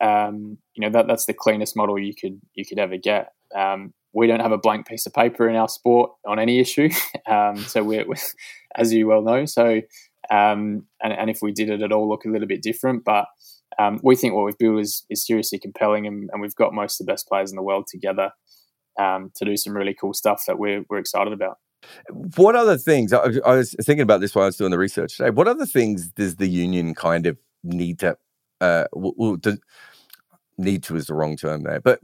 um, 0.00 0.58
you 0.74 0.82
know 0.82 0.90
that 0.90 1.06
that's 1.06 1.26
the 1.26 1.34
cleanest 1.34 1.76
model 1.76 1.98
you 1.98 2.14
could 2.14 2.40
you 2.54 2.64
could 2.64 2.78
ever 2.78 2.96
get. 2.96 3.32
Um, 3.54 3.92
we 4.12 4.26
don't 4.26 4.40
have 4.40 4.52
a 4.52 4.58
blank 4.58 4.86
piece 4.86 5.06
of 5.06 5.12
paper 5.12 5.48
in 5.48 5.56
our 5.56 5.68
sport 5.68 6.10
on 6.26 6.38
any 6.38 6.60
issue, 6.60 6.90
um, 7.26 7.56
so 7.58 7.82
we're, 7.82 8.06
we're, 8.06 8.16
as 8.76 8.92
you 8.92 9.06
well 9.06 9.22
know. 9.22 9.44
So, 9.44 9.80
um, 10.30 10.86
and, 11.02 11.12
and 11.12 11.30
if 11.30 11.42
we 11.42 11.52
did 11.52 11.70
it 11.70 11.82
it 11.82 11.92
all 11.92 12.08
look 12.08 12.24
a 12.24 12.28
little 12.28 12.48
bit 12.48 12.62
different, 12.62 13.04
but. 13.04 13.26
Um, 13.80 14.00
we 14.02 14.16
think 14.16 14.34
what 14.34 14.44
we've 14.44 14.58
built 14.58 14.80
is, 14.80 15.04
is 15.08 15.24
seriously 15.24 15.56
compelling, 15.56 16.04
and, 16.04 16.28
and 16.32 16.42
we've 16.42 16.56
got 16.56 16.74
most 16.74 17.00
of 17.00 17.06
the 17.06 17.12
best 17.12 17.28
players 17.28 17.52
in 17.52 17.56
the 17.56 17.62
world 17.62 17.86
together 17.86 18.32
um, 18.98 19.30
to 19.36 19.44
do 19.44 19.56
some 19.56 19.76
really 19.76 19.94
cool 19.94 20.12
stuff 20.12 20.42
that 20.48 20.58
we're, 20.58 20.84
we're 20.90 20.98
excited 20.98 21.32
about. 21.32 21.58
what 22.36 22.56
other 22.56 22.76
things 22.76 23.12
I, 23.12 23.34
I 23.46 23.54
was 23.54 23.76
thinking 23.82 24.00
about 24.00 24.20
this 24.20 24.34
while 24.34 24.44
I 24.44 24.46
was 24.46 24.56
doing 24.56 24.72
the 24.72 24.78
research 24.78 25.16
today 25.16 25.30
what 25.30 25.46
other 25.46 25.66
things 25.66 26.08
does 26.08 26.34
the 26.36 26.48
union 26.48 26.92
kind 26.92 27.24
of 27.24 27.38
need 27.62 27.98
to 27.98 28.16
uh 28.60 28.84
w- 28.94 29.14
w- 29.16 29.36
does, 29.36 29.58
need 30.56 30.82
to 30.82 30.96
is 30.96 31.06
the 31.06 31.14
wrong 31.14 31.36
term 31.36 31.62
there 31.62 31.80
but 31.80 32.00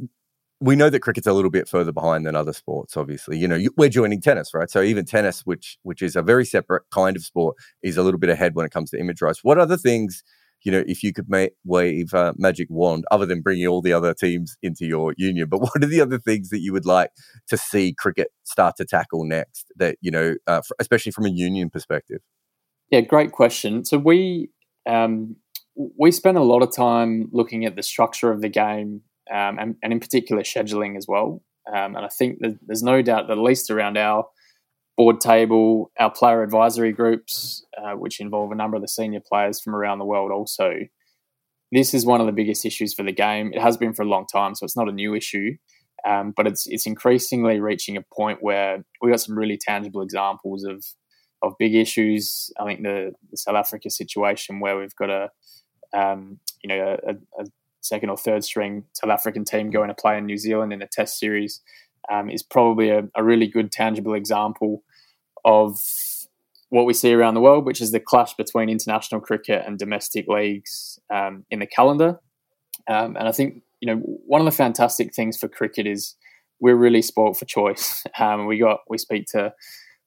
we 0.61 0.77
know 0.77 0.89
that 0.89 1.01
cricket's 1.01 1.27
a 1.27 1.33
little 1.33 1.51
bit 1.51 1.69
further 1.69 1.93
behind 1.93 2.25
than 2.25 2.35
other 2.35 2.53
sports 2.53 2.97
obviously. 2.97 3.37
You 3.37 3.49
know 3.49 3.57
you, 3.57 3.71
we're 3.77 3.89
joining 3.89 4.21
tennis 4.21 4.55
right? 4.55 4.71
So 4.71 4.83
even 4.83 5.05
tennis 5.05 5.43
which 5.45 5.79
which 5.83 6.01
is 6.01 6.17
a 6.17 6.23
very 6.23 6.45
separate 6.45 6.85
kind 6.91 7.17
of 7.17 7.25
sport 7.25 7.57
is 7.83 7.97
a 7.97 8.03
little 8.03 8.21
bit 8.21 8.31
ahead 8.31 8.55
when 8.55 8.65
it 8.65 8.73
comes 8.73 8.91
to 8.91 8.99
image 8.99 9.21
rights. 9.21 9.45
What 9.45 9.59
other 9.59 9.77
things 9.77 10.23
you 10.63 10.73
know 10.73 10.83
if 10.87 11.03
you 11.03 11.13
could 11.13 11.29
ma- 11.29 11.47
wave 11.65 12.15
a 12.15 12.33
magic 12.39 12.69
wand 12.71 13.05
other 13.11 13.27
than 13.27 13.43
bringing 13.43 13.67
all 13.67 13.83
the 13.83 13.93
other 13.93 14.15
teams 14.15 14.57
into 14.63 14.87
your 14.87 15.13
union 15.19 15.49
but 15.49 15.59
what 15.61 15.83
are 15.83 15.87
the 15.87 16.01
other 16.01 16.19
things 16.19 16.49
that 16.49 16.61
you 16.61 16.73
would 16.73 16.87
like 16.87 17.11
to 17.49 17.57
see 17.57 17.93
cricket 17.93 18.29
start 18.45 18.75
to 18.77 18.85
tackle 18.85 19.25
next 19.25 19.67
that 19.77 19.99
you 20.01 20.11
know 20.11 20.35
uh, 20.47 20.59
f- 20.59 20.73
especially 20.79 21.13
from 21.13 21.27
a 21.27 21.31
union 21.31 21.69
perspective? 21.69 22.21
Yeah, 22.91 23.01
great 23.01 23.33
question. 23.33 23.85
So 23.85 23.99
we 23.99 24.51
um, 24.87 25.37
we 25.77 26.11
spend 26.11 26.37
a 26.37 26.43
lot 26.43 26.63
of 26.63 26.75
time 26.75 27.29
looking 27.33 27.65
at 27.65 27.77
the 27.77 27.83
structure 27.83 28.31
of 28.31 28.41
the 28.41 28.49
game, 28.49 29.03
um, 29.33 29.59
and, 29.59 29.77
and 29.83 29.93
in 29.93 30.01
particular 30.01 30.43
scheduling 30.43 30.97
as 30.97 31.07
well. 31.09 31.43
Um, 31.69 31.97
and 31.97 32.05
I 32.05 32.09
think 32.09 32.41
there's 32.41 32.83
no 32.83 33.03
doubt 33.03 33.29
that 33.29 33.39
at 33.39 33.43
least 33.43 33.71
around 33.71 33.97
our 33.97 34.27
board 34.97 35.21
table, 35.21 35.91
our 35.99 36.11
player 36.11 36.43
advisory 36.43 36.93
groups, 36.93 37.65
uh, 37.83 37.93
which 37.93 38.21
involve 38.21 38.53
a 38.53 38.55
number 38.55 38.77
of 38.77 38.83
the 38.83 38.89
senior 38.89 39.21
players 39.21 39.61
from 39.61 39.75
around 39.75 39.99
the 39.99 40.05
world, 40.05 40.31
also. 40.31 40.75
This 41.73 41.95
is 41.95 42.07
one 42.07 42.21
of 42.21 42.27
the 42.27 42.33
biggest 42.33 42.65
issues 42.65 42.95
for 42.95 43.03
the 43.03 43.13
game. 43.13 43.51
It 43.53 43.61
has 43.61 43.77
been 43.77 43.95
for 43.95 44.03
a 44.03 44.09
long 44.09 44.27
time, 44.33 44.55
so 44.55 44.65
it's 44.65 44.77
not 44.77 44.89
a 44.89 44.93
new 44.93 45.15
issue. 45.15 45.57
Um, 46.07 46.35
but 46.37 46.47
it's 46.47 46.67
it's 46.67 46.87
increasingly 46.87 47.61
reaching 47.61 47.97
a 47.97 48.05
point 48.15 48.39
where 48.43 48.85
we 49.01 49.11
got 49.11 49.21
some 49.21 49.39
really 49.39 49.59
tangible 49.59 50.03
examples 50.03 50.63
of 50.63 50.85
of 51.43 51.55
big 51.59 51.75
issues. 51.75 52.51
I 52.61 52.65
think 52.67 52.83
the, 52.83 53.13
the 53.31 53.37
South 53.37 53.57
Africa 53.57 53.91
situation 53.91 54.61
where 54.61 54.79
we've 54.79 54.95
got 54.97 55.11
a 55.11 55.31
um, 55.95 56.39
you 56.63 56.69
know 56.69 56.97
a, 57.07 57.13
a, 57.41 57.47
second 57.81 58.09
or 58.09 58.17
third 58.17 58.43
string 58.43 58.83
South 58.95 59.11
African 59.11 59.45
team 59.45 59.71
going 59.71 59.89
to 59.89 59.95
play 59.95 60.17
in 60.17 60.25
New 60.25 60.39
Zealand 60.39 60.73
in 60.73 60.81
a 60.81 60.87
Test 60.87 61.19
series 61.19 61.61
um, 62.11 62.31
is 62.31 62.43
probably 62.43 62.89
a, 62.89 63.07
a 63.15 63.23
really 63.23 63.47
good 63.47 63.71
tangible 63.71 64.15
example 64.15 64.83
of 65.45 65.79
what 66.71 66.87
we 66.87 66.95
see 66.95 67.13
around 67.13 67.35
the 67.35 67.41
world, 67.41 67.65
which 67.65 67.81
is 67.81 67.93
the 67.93 68.01
clash 68.01 68.35
between 68.35 68.69
international 68.69 69.21
cricket 69.21 69.63
and 69.67 69.79
domestic 69.79 70.27
leagues 70.29 70.99
um, 71.13 71.45
in 71.51 71.59
the 71.61 71.67
calendar. 71.67 72.19
Um, 72.89 73.17
and 73.17 73.29
I 73.29 73.33
think 73.33 73.63
you 73.81 73.87
know 73.87 74.01
one 74.27 74.41
of 74.41 74.47
the 74.47 74.51
fantastic 74.51 75.15
things 75.15 75.37
for 75.37 75.49
cricket 75.49 75.87
is 75.87 76.17
we're 76.61 76.77
really 76.77 77.03
spoilt 77.03 77.37
for 77.37 77.45
choice. 77.45 78.05
Um, 78.19 78.47
we 78.47 78.59
got 78.59 78.81
we 78.89 78.99
speak 78.99 79.27
to 79.33 79.53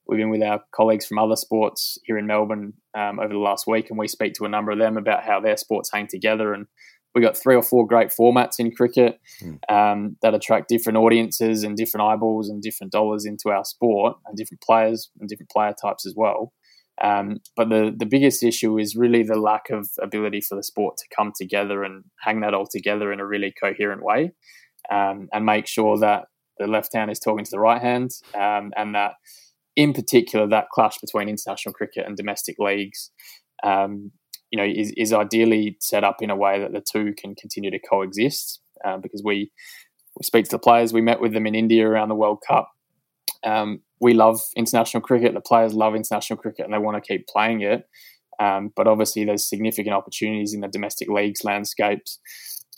we've 0.07 0.19
been 0.19 0.29
with 0.29 0.43
our 0.43 0.61
colleagues 0.73 1.05
from 1.05 1.19
other 1.19 1.35
sports 1.35 1.97
here 2.05 2.17
in 2.17 2.27
Melbourne 2.27 2.73
um, 2.97 3.19
over 3.19 3.33
the 3.33 3.39
last 3.39 3.67
week, 3.67 3.89
and 3.89 3.99
we 3.99 4.07
speak 4.07 4.33
to 4.35 4.45
a 4.45 4.49
number 4.49 4.71
of 4.71 4.79
them 4.79 4.97
about 4.97 5.23
how 5.23 5.39
their 5.39 5.57
sports 5.57 5.89
hang 5.93 6.07
together. 6.07 6.53
And 6.53 6.65
we've 7.13 7.23
got 7.23 7.37
three 7.37 7.55
or 7.55 7.63
four 7.63 7.87
great 7.87 8.09
formats 8.09 8.59
in 8.59 8.71
cricket 8.71 9.19
Mm. 9.43 9.59
um, 9.69 10.17
that 10.21 10.33
attract 10.33 10.67
different 10.69 10.97
audiences 10.97 11.63
and 11.63 11.77
different 11.77 12.05
eyeballs 12.07 12.49
and 12.49 12.61
different 12.61 12.91
dollars 12.91 13.25
into 13.25 13.49
our 13.49 13.63
sport, 13.65 14.17
and 14.25 14.37
different 14.37 14.61
players 14.61 15.09
and 15.19 15.29
different 15.29 15.49
player 15.49 15.73
types 15.79 16.05
as 16.05 16.13
well. 16.15 16.53
Um, 16.99 17.37
but 17.55 17.69
the, 17.69 17.93
the 17.95 18.07
biggest 18.07 18.41
issue 18.41 18.79
is 18.79 18.95
really 18.95 19.21
the 19.21 19.39
lack 19.39 19.69
of 19.69 19.87
ability 20.01 20.41
for 20.41 20.55
the 20.55 20.63
sport 20.63 20.97
to 20.97 21.05
come 21.15 21.31
together 21.39 21.83
and 21.83 22.03
hang 22.21 22.39
that 22.41 22.55
all 22.55 22.65
together 22.65 23.13
in 23.13 23.19
a 23.19 23.25
really 23.25 23.53
coherent 23.61 24.01
way 24.03 24.31
um, 24.89 25.29
and 25.31 25.45
make 25.45 25.67
sure 25.67 25.99
that 25.99 26.25
the 26.57 26.65
left 26.65 26.93
hand 26.95 27.11
is 27.11 27.19
talking 27.19 27.45
to 27.45 27.51
the 27.51 27.59
right 27.59 27.81
hand 27.83 28.09
um, 28.33 28.73
and 28.75 28.95
that 28.95 29.13
in 29.77 29.93
particular 29.93 30.45
that 30.45 30.67
clash 30.73 30.97
between 30.99 31.29
international 31.29 31.73
cricket 31.73 32.05
and 32.05 32.17
domestic 32.17 32.57
leagues 32.59 33.11
um, 33.63 34.11
you 34.51 34.57
know 34.57 34.65
is, 34.65 34.91
is 34.97 35.13
ideally 35.13 35.77
set 35.79 36.03
up 36.03 36.17
in 36.21 36.29
a 36.29 36.35
way 36.35 36.59
that 36.59 36.73
the 36.73 36.83
two 36.91 37.13
can 37.17 37.33
continue 37.35 37.71
to 37.71 37.79
coexist 37.79 38.59
uh, 38.83 38.97
because 38.97 39.21
we 39.23 39.49
we 40.17 40.23
speak 40.23 40.43
to 40.43 40.51
the 40.51 40.59
players 40.59 40.91
we 40.91 41.01
met 41.01 41.21
with 41.21 41.31
them 41.31 41.47
in 41.47 41.55
India 41.55 41.87
around 41.87 42.09
the 42.09 42.15
World 42.15 42.43
Cup 42.45 42.69
um, 43.43 43.81
we 43.99 44.13
love 44.13 44.39
international 44.55 45.01
cricket. 45.01 45.33
The 45.33 45.41
players 45.41 45.73
love 45.73 45.95
international 45.95 46.37
cricket, 46.37 46.65
and 46.65 46.73
they 46.73 46.77
want 46.77 47.01
to 47.01 47.07
keep 47.07 47.27
playing 47.27 47.61
it. 47.61 47.87
Um, 48.39 48.71
but 48.75 48.87
obviously, 48.87 49.25
there's 49.25 49.47
significant 49.47 49.95
opportunities 49.95 50.53
in 50.53 50.61
the 50.61 50.67
domestic 50.67 51.09
leagues 51.09 51.43
landscapes 51.43 52.19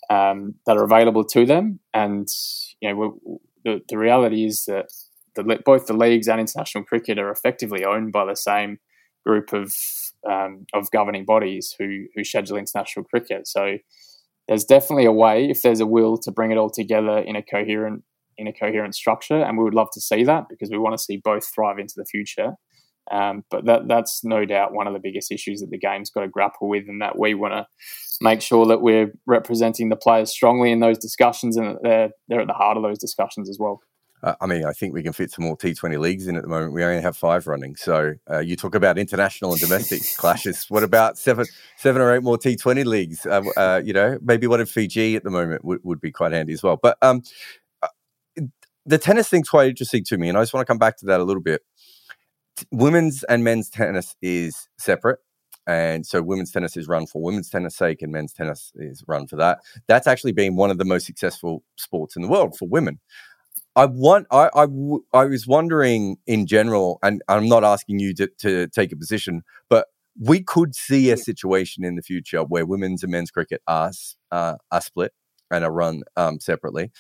um, 0.10 0.56
that 0.66 0.78
are 0.78 0.84
available 0.84 1.26
to 1.26 1.46
them. 1.46 1.80
And 1.94 2.28
you 2.82 2.94
know, 2.94 3.40
the, 3.66 3.82
the 3.90 3.98
reality 3.98 4.46
is 4.46 4.66
that 4.66 4.86
the, 5.44 5.60
both 5.66 5.88
the 5.88 5.94
leagues 5.94 6.28
and 6.28 6.40
international 6.40 6.84
cricket 6.84 7.20
are 7.20 7.32
effectively 7.32 7.86
owned 7.86 8.12
by 8.12 8.26
the 8.26 8.36
same 8.36 8.80
group 9.26 9.54
of 9.54 9.74
um, 10.30 10.66
of 10.74 10.92
governing 10.92 11.26
bodies 11.26 11.76
who 11.78 12.06
who 12.16 12.24
schedule 12.24 12.58
international 12.58 13.06
cricket. 13.06 13.48
So 13.48 13.78
there's 14.48 14.66
definitely 14.66 15.06
a 15.06 15.12
way, 15.12 15.50
if 15.50 15.62
there's 15.62 15.80
a 15.80 15.86
will, 15.86 16.18
to 16.18 16.32
bring 16.32 16.52
it 16.52 16.58
all 16.58 16.72
together 16.72 17.20
in 17.20 17.36
a 17.36 17.44
coherent 17.44 18.04
in 18.38 18.48
a 18.48 18.54
coherent 18.54 18.96
structure, 18.96 19.42
and 19.44 19.58
we 19.58 19.64
would 19.64 19.74
love 19.74 19.90
to 19.94 20.02
see 20.02 20.24
that 20.24 20.46
because 20.50 20.70
we 20.72 20.78
want 20.78 20.98
to 20.98 21.04
see 21.04 21.18
both 21.24 21.46
thrive 21.54 21.78
into 21.78 21.94
the 21.98 22.06
future. 22.06 22.54
Um, 23.12 23.44
but 23.50 23.66
that 23.66 23.88
that's 23.88 24.24
no 24.24 24.46
doubt 24.46 24.74
one 24.74 24.88
of 24.88 24.94
the 24.94 25.00
biggest 25.00 25.32
issues 25.32 25.62
that 25.62 25.72
the 25.72 25.80
game's 25.80 26.10
got 26.10 26.22
to 26.22 26.28
grapple 26.28 26.70
with, 26.70 26.88
and 26.88 27.02
that 27.02 27.18
we 27.18 27.34
want 27.34 27.54
to 27.54 27.66
make 28.22 28.42
sure 28.42 28.66
that 28.68 28.82
we're 28.82 29.12
representing 29.26 29.90
the 29.90 29.96
players 29.96 30.32
strongly 30.32 30.72
in 30.72 30.80
those 30.80 30.98
discussions, 30.98 31.58
and 31.58 31.68
that 31.68 31.84
they're 31.84 32.10
they're 32.28 32.42
at 32.42 32.48
the 32.48 32.54
heart 32.54 32.78
of 32.78 32.84
those 32.84 33.00
discussions 33.00 33.50
as 33.50 33.58
well. 33.60 33.82
Uh, 34.22 34.36
I 34.42 34.48
mean, 34.48 34.66
I 34.66 34.74
think 34.74 34.94
we 34.94 35.04
can 35.04 35.14
fit 35.14 35.32
some 35.32 35.46
more 35.46 35.56
T20 35.56 35.98
leagues 36.00 36.28
in 36.28 36.36
at 36.36 36.42
the 36.42 36.50
moment. 36.50 36.74
We 36.74 36.84
only 36.84 37.02
have 37.02 37.16
five 37.16 37.48
running. 37.48 37.76
So 37.76 38.16
uh, 38.30 38.40
you 38.40 38.56
talk 38.56 38.76
about 38.76 38.98
international 38.98 39.52
and 39.52 39.62
domestic 39.62 40.02
clashes. 40.18 40.66
What 40.70 40.84
about 40.84 41.18
seven, 41.18 41.46
seven 41.78 42.02
or 42.02 42.14
eight 42.14 42.24
more 42.24 42.38
T20 42.38 42.86
leagues? 42.86 43.26
Uh, 43.26 43.44
uh, 43.56 43.82
you 43.84 43.94
know, 43.94 44.18
maybe 44.22 44.48
one 44.48 44.60
in 44.60 44.66
Fiji 44.66 45.16
at 45.16 45.24
the 45.24 45.30
moment 45.30 45.64
would, 45.64 45.80
would 45.84 46.02
be 46.02 46.12
quite 46.12 46.34
handy 46.34 46.54
as 46.54 46.64
well. 46.64 46.78
But 46.82 46.98
um, 47.02 47.24
the 48.86 48.98
tennis 48.98 49.30
thing's 49.30 49.50
quite 49.50 49.70
interesting 49.70 50.04
to 50.06 50.18
me, 50.18 50.30
and 50.30 50.38
I 50.38 50.42
just 50.42 50.54
want 50.54 50.66
to 50.66 50.72
come 50.72 50.80
back 50.80 50.98
to 50.98 51.06
that 51.08 51.20
a 51.20 51.24
little 51.24 51.44
bit. 51.44 51.62
Women's 52.72 53.24
and 53.24 53.44
men's 53.44 53.70
tennis 53.70 54.16
is 54.22 54.68
separate. 54.78 55.20
And 55.68 56.04
so 56.04 56.24
women's 56.24 56.52
tennis 56.52 56.76
is 56.76 56.88
run 56.88 57.06
for 57.06 57.22
women's 57.22 57.48
tennis 57.48 57.76
sake 57.76 58.02
and 58.02 58.12
men's 58.12 58.34
tennis 58.34 58.72
is 58.76 59.04
run 59.08 59.28
for 59.28 59.36
that. 59.36 59.60
That's 59.88 60.08
actually 60.08 60.32
been 60.32 60.56
one 60.56 60.72
of 60.72 60.80
the 60.80 60.86
most 60.86 61.06
successful 61.06 61.64
sports 61.78 62.16
in 62.16 62.24
the 62.24 62.28
world 62.28 62.58
for 62.58 62.68
women. 62.68 63.00
I 63.80 63.86
want 63.86 64.28
I, 64.30 64.50
I, 64.54 64.68
I 65.14 65.26
was 65.26 65.48
wondering 65.48 66.18
in 66.28 66.48
general, 66.48 67.00
and 67.02 67.22
I'm 67.30 67.48
not 67.48 67.64
asking 67.64 68.00
you 68.00 68.14
to, 68.16 68.28
to 68.40 68.68
take 68.68 68.92
a 68.92 68.98
position, 68.98 69.44
but 69.70 69.88
we 70.20 70.44
could 70.44 70.76
see 70.76 71.12
a 71.12 71.18
situation 71.18 71.86
in 71.86 71.96
the 71.96 72.02
future 72.02 72.42
where 72.44 72.66
women's 72.66 73.04
and 73.04 73.12
men's 73.12 73.32
cricket 73.32 73.62
are 73.68 73.92
uh, 74.32 74.56
are 74.72 74.82
split 74.82 75.14
and 75.50 75.64
are 75.64 75.72
run 75.72 76.04
um, 76.18 76.40
separately 76.40 76.92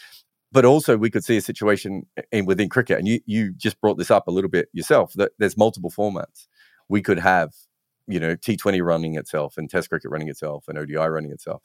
but 0.52 0.65
also 0.65 0.98
we 0.98 1.10
could 1.10 1.24
see 1.24 1.38
a 1.38 1.42
situation 1.42 2.04
in 2.32 2.46
within 2.46 2.70
cricket, 2.70 2.98
and 2.98 3.08
you 3.08 3.20
you 3.26 3.54
just 3.54 3.80
brought 3.82 3.98
this 3.98 4.12
up 4.12 4.28
a 4.28 4.32
little 4.32 4.50
bit 4.50 4.70
yourself 4.74 5.13
that 5.13 5.32
there's 5.38 5.58
multiple 5.58 5.92
formats. 5.92 6.48
We 6.88 7.02
could 7.02 7.20
have, 7.20 7.52
you 8.08 8.20
know, 8.20 8.36
T20 8.36 8.82
running 8.84 9.15
itself 9.15 9.58
and 9.58 9.70
Test 9.70 9.89
cricket 9.89 10.10
running 10.10 10.30
itself 10.30 10.65
and 10.68 10.78
ODI 10.78 10.96
running 10.96 11.32
itself. 11.32 11.62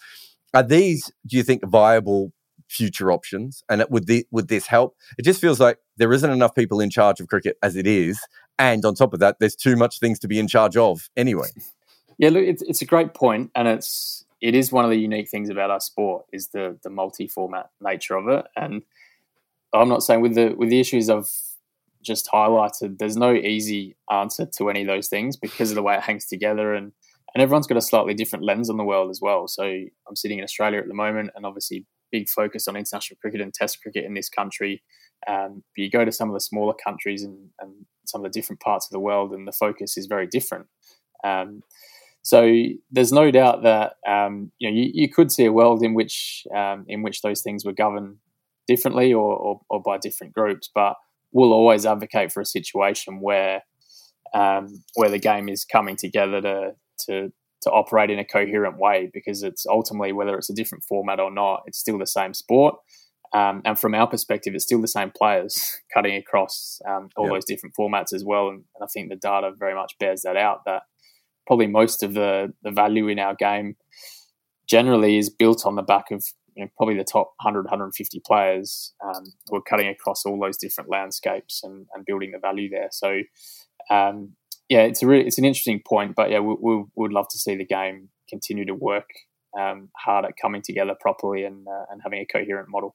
Are 0.52 0.62
these, 0.62 1.10
do 1.26 1.36
you 1.36 1.42
think, 1.42 1.64
viable 1.64 2.32
future 2.68 3.12
options? 3.12 3.62
And 3.68 3.80
it, 3.80 3.90
would 3.90 4.06
the, 4.06 4.26
would 4.30 4.48
this 4.48 4.66
help? 4.66 4.96
It 5.18 5.22
just 5.22 5.40
feels 5.40 5.60
like 5.60 5.78
there 5.96 6.12
isn't 6.12 6.30
enough 6.30 6.54
people 6.54 6.80
in 6.80 6.90
charge 6.90 7.20
of 7.20 7.28
cricket 7.28 7.56
as 7.62 7.76
it 7.76 7.86
is, 7.86 8.20
and 8.58 8.84
on 8.84 8.94
top 8.94 9.12
of 9.12 9.20
that, 9.20 9.36
there's 9.40 9.56
too 9.56 9.76
much 9.76 9.98
things 9.98 10.18
to 10.20 10.28
be 10.28 10.38
in 10.38 10.48
charge 10.48 10.76
of 10.76 11.08
anyway. 11.16 11.48
Yeah, 12.16 12.28
look, 12.28 12.44
it's 12.44 12.62
it's 12.62 12.80
a 12.80 12.84
great 12.84 13.12
point, 13.12 13.50
and 13.56 13.66
it's 13.66 14.24
it 14.40 14.54
is 14.54 14.70
one 14.70 14.84
of 14.84 14.90
the 14.92 14.96
unique 14.96 15.28
things 15.28 15.48
about 15.48 15.72
our 15.72 15.80
sport 15.80 16.26
is 16.32 16.46
the 16.50 16.78
the 16.84 16.88
multi 16.88 17.26
format 17.26 17.70
nature 17.80 18.14
of 18.14 18.28
it. 18.28 18.46
And 18.54 18.82
I'm 19.72 19.88
not 19.88 20.04
saying 20.04 20.20
with 20.20 20.36
the 20.36 20.54
with 20.56 20.70
the 20.70 20.78
issues 20.78 21.10
I've 21.10 21.28
just 22.02 22.28
highlighted, 22.32 22.98
there's 22.98 23.16
no 23.16 23.32
easy 23.32 23.96
answer 24.12 24.46
to 24.46 24.70
any 24.70 24.82
of 24.82 24.86
those 24.86 25.08
things 25.08 25.36
because 25.36 25.72
of 25.72 25.74
the 25.74 25.82
way 25.82 25.96
it 25.96 26.02
hangs 26.02 26.26
together 26.26 26.72
and 26.72 26.92
and 27.34 27.42
everyone's 27.42 27.66
got 27.66 27.78
a 27.78 27.82
slightly 27.82 28.14
different 28.14 28.44
lens 28.44 28.70
on 28.70 28.76
the 28.76 28.84
world 28.84 29.10
as 29.10 29.20
well. 29.20 29.48
So 29.48 29.64
I'm 29.64 30.14
sitting 30.14 30.38
in 30.38 30.44
Australia 30.44 30.78
at 30.78 30.86
the 30.86 30.94
moment, 30.94 31.30
and 31.34 31.44
obviously 31.44 31.84
big 32.14 32.28
focus 32.28 32.68
on 32.68 32.76
international 32.76 33.18
cricket 33.20 33.40
and 33.40 33.52
Test 33.52 33.82
cricket 33.82 34.04
in 34.04 34.14
this 34.14 34.28
country. 34.28 34.82
Um, 35.26 35.64
but 35.74 35.82
you 35.82 35.90
go 35.90 36.04
to 36.04 36.12
some 36.12 36.28
of 36.28 36.34
the 36.34 36.40
smaller 36.40 36.74
countries 36.74 37.24
and, 37.24 37.50
and, 37.60 37.72
some 38.06 38.22
of 38.22 38.30
the 38.30 38.38
different 38.38 38.60
parts 38.60 38.86
of 38.86 38.90
the 38.90 39.00
world, 39.00 39.32
and 39.32 39.48
the 39.48 39.52
focus 39.52 39.96
is 39.96 40.04
very 40.04 40.26
different. 40.26 40.66
Um, 41.24 41.62
so 42.20 42.38
there's 42.90 43.12
no 43.12 43.30
doubt 43.30 43.62
that 43.62 43.94
um, 44.06 44.52
you 44.58 44.70
know 44.70 44.76
you, 44.76 44.90
you, 44.92 45.08
could 45.08 45.32
see 45.32 45.46
a 45.46 45.52
world 45.52 45.82
in 45.82 45.94
which 45.94 46.46
um, 46.54 46.84
in 46.86 47.02
which 47.02 47.22
those 47.22 47.40
things 47.40 47.64
were 47.64 47.72
governed 47.72 48.18
differently 48.68 49.14
or, 49.14 49.34
or, 49.34 49.60
or, 49.70 49.80
by 49.80 49.96
different 49.96 50.34
groups, 50.34 50.68
but 50.74 50.96
we'll 51.32 51.54
always 51.54 51.86
advocate 51.86 52.30
for 52.30 52.42
a 52.42 52.46
situation 52.46 53.20
where 53.22 53.62
um, 54.34 54.84
where 54.96 55.08
the 55.08 55.18
game 55.18 55.48
is 55.48 55.64
coming 55.64 55.96
together 55.96 56.42
to 56.42 56.74
to 57.06 57.32
to 57.64 57.70
operate 57.70 58.10
in 58.10 58.18
a 58.18 58.24
coherent 58.24 58.78
way 58.78 59.10
because 59.12 59.42
it's 59.42 59.66
ultimately 59.66 60.12
whether 60.12 60.36
it's 60.36 60.50
a 60.50 60.54
different 60.54 60.84
format 60.84 61.20
or 61.20 61.30
not, 61.30 61.62
it's 61.66 61.78
still 61.78 61.98
the 61.98 62.06
same 62.06 62.34
sport. 62.34 62.76
Um, 63.34 63.62
and 63.64 63.76
from 63.76 63.94
our 63.94 64.06
perspective, 64.06 64.54
it's 64.54 64.64
still 64.64 64.80
the 64.80 64.86
same 64.86 65.10
players 65.10 65.80
cutting 65.94 66.16
across 66.16 66.80
um, 66.88 67.08
all 67.16 67.26
yep. 67.26 67.34
those 67.34 67.44
different 67.44 67.74
formats 67.78 68.12
as 68.14 68.24
well. 68.24 68.48
And, 68.48 68.64
and, 68.76 68.84
I 68.84 68.86
think 68.86 69.08
the 69.08 69.16
data 69.16 69.50
very 69.58 69.74
much 69.74 69.98
bears 69.98 70.22
that 70.22 70.36
out 70.36 70.60
that 70.66 70.82
probably 71.46 71.66
most 71.66 72.02
of 72.02 72.14
the 72.14 72.52
the 72.62 72.70
value 72.70 73.08
in 73.08 73.18
our 73.18 73.34
game 73.34 73.76
generally 74.68 75.18
is 75.18 75.28
built 75.28 75.66
on 75.66 75.74
the 75.74 75.82
back 75.82 76.10
of 76.10 76.24
you 76.54 76.64
know, 76.64 76.70
probably 76.76 76.96
the 76.96 77.04
top 77.04 77.32
100 77.42 77.64
150 77.64 78.20
players 78.24 78.94
um, 79.04 79.24
who 79.48 79.56
are 79.56 79.62
cutting 79.62 79.88
across 79.88 80.24
all 80.24 80.38
those 80.38 80.56
different 80.56 80.88
landscapes 80.88 81.62
and, 81.64 81.86
and 81.94 82.06
building 82.06 82.30
the 82.30 82.38
value 82.38 82.70
there 82.70 82.88
so 82.90 83.20
um, 83.90 84.32
yeah 84.68 84.82
it's 84.82 85.02
a 85.02 85.06
really 85.06 85.26
it's 85.26 85.38
an 85.38 85.44
interesting 85.44 85.80
point 85.86 86.14
but 86.14 86.30
yeah 86.30 86.40
we, 86.40 86.56
we 86.60 86.84
would 86.96 87.12
love 87.12 87.28
to 87.28 87.38
see 87.38 87.56
the 87.56 87.64
game 87.64 88.08
continue 88.28 88.64
to 88.64 88.74
work 88.74 89.08
um, 89.58 89.88
hard 89.96 90.24
at 90.24 90.32
coming 90.40 90.62
together 90.62 90.94
properly 91.00 91.44
and 91.44 91.66
uh, 91.68 91.84
and 91.90 92.00
having 92.02 92.20
a 92.20 92.26
coherent 92.26 92.68
model 92.68 92.94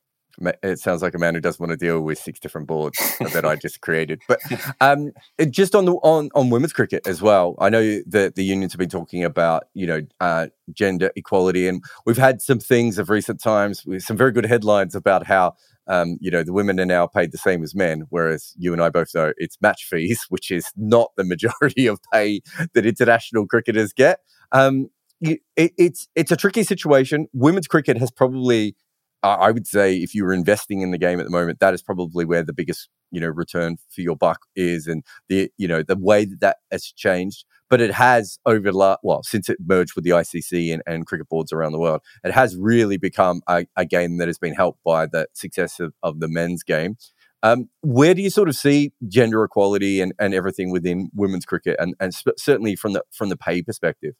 it 0.63 0.79
sounds 0.79 1.01
like 1.01 1.13
a 1.13 1.17
man 1.17 1.35
who 1.35 1.41
doesn't 1.41 1.59
want 1.59 1.77
to 1.77 1.85
deal 1.85 2.01
with 2.01 2.17
six 2.17 2.39
different 2.39 2.67
boards 2.67 2.97
that 3.33 3.45
I 3.45 3.55
just 3.55 3.81
created. 3.81 4.21
But 4.27 4.39
um, 4.79 5.11
just 5.49 5.75
on 5.75 5.85
the 5.85 5.93
on, 5.95 6.29
on 6.35 6.49
women's 6.49 6.73
cricket 6.73 7.07
as 7.07 7.21
well, 7.21 7.55
I 7.59 7.69
know 7.69 7.99
that 8.07 8.35
the 8.35 8.43
unions 8.43 8.73
have 8.73 8.79
been 8.79 8.89
talking 8.89 9.23
about 9.23 9.65
you 9.73 9.87
know 9.87 10.01
uh, 10.19 10.47
gender 10.71 11.11
equality, 11.15 11.67
and 11.67 11.83
we've 12.05 12.17
had 12.17 12.41
some 12.41 12.59
things 12.59 12.97
of 12.97 13.09
recent 13.09 13.41
times 13.41 13.85
with 13.85 14.03
some 14.03 14.17
very 14.17 14.31
good 14.31 14.45
headlines 14.45 14.95
about 14.95 15.25
how 15.25 15.55
um, 15.89 16.17
you 16.21 16.31
know 16.31 16.43
the 16.43 16.53
women 16.53 16.79
are 16.79 16.85
now 16.85 17.07
paid 17.07 17.31
the 17.31 17.37
same 17.37 17.63
as 17.63 17.75
men, 17.75 18.03
whereas 18.09 18.53
you 18.57 18.71
and 18.71 18.81
I 18.81 18.89
both 18.89 19.13
know 19.13 19.33
it's 19.37 19.57
match 19.59 19.85
fees, 19.89 20.25
which 20.29 20.51
is 20.51 20.65
not 20.77 21.11
the 21.17 21.23
majority 21.23 21.87
of 21.87 21.99
pay 22.13 22.41
that 22.73 22.85
international 22.85 23.45
cricketers 23.47 23.91
get. 23.91 24.19
Um, 24.51 24.89
it, 25.21 25.41
it's 25.57 26.07
it's 26.15 26.31
a 26.31 26.37
tricky 26.37 26.63
situation. 26.63 27.27
Women's 27.33 27.67
cricket 27.67 27.97
has 27.97 28.11
probably 28.11 28.75
I 29.21 29.51
would 29.51 29.67
say 29.67 29.97
if 29.97 30.15
you 30.15 30.23
were 30.23 30.33
investing 30.33 30.81
in 30.81 30.91
the 30.91 30.97
game 30.97 31.19
at 31.19 31.25
the 31.25 31.31
moment, 31.31 31.59
that 31.59 31.73
is 31.73 31.81
probably 31.81 32.25
where 32.25 32.43
the 32.43 32.53
biggest 32.53 32.89
you 33.11 33.19
know 33.19 33.27
return 33.27 33.77
for 33.89 34.01
your 34.01 34.15
buck 34.15 34.39
is, 34.55 34.87
and 34.87 35.03
the 35.27 35.51
you 35.57 35.67
know 35.67 35.83
the 35.83 35.97
way 35.97 36.25
that 36.25 36.39
that 36.39 36.57
has 36.71 36.85
changed. 36.85 37.45
But 37.69 37.81
it 37.81 37.91
has 37.91 38.39
over 38.45 38.71
well 39.03 39.21
since 39.23 39.49
it 39.49 39.57
merged 39.63 39.95
with 39.95 40.03
the 40.03 40.11
ICC 40.11 40.73
and, 40.73 40.81
and 40.87 41.05
cricket 41.05 41.29
boards 41.29 41.51
around 41.51 41.73
the 41.73 41.79
world, 41.79 42.01
it 42.23 42.31
has 42.31 42.55
really 42.57 42.97
become 42.97 43.41
a, 43.47 43.65
a 43.75 43.85
game 43.85 44.17
that 44.17 44.27
has 44.27 44.39
been 44.39 44.55
helped 44.55 44.83
by 44.83 45.05
the 45.05 45.27
success 45.33 45.79
of, 45.79 45.93
of 46.01 46.19
the 46.19 46.27
men's 46.27 46.63
game. 46.63 46.95
Um, 47.41 47.69
where 47.81 48.13
do 48.13 48.21
you 48.21 48.29
sort 48.29 48.49
of 48.49 48.55
see 48.55 48.91
gender 49.07 49.43
equality 49.43 50.01
and, 50.01 50.13
and 50.19 50.33
everything 50.33 50.71
within 50.71 51.09
women's 51.13 51.45
cricket, 51.45 51.77
and, 51.79 51.95
and 51.99 52.13
sp- 52.15 52.37
certainly 52.37 52.75
from 52.75 52.93
the 52.93 53.03
from 53.11 53.29
the 53.29 53.37
pay 53.37 53.61
perspective? 53.61 54.15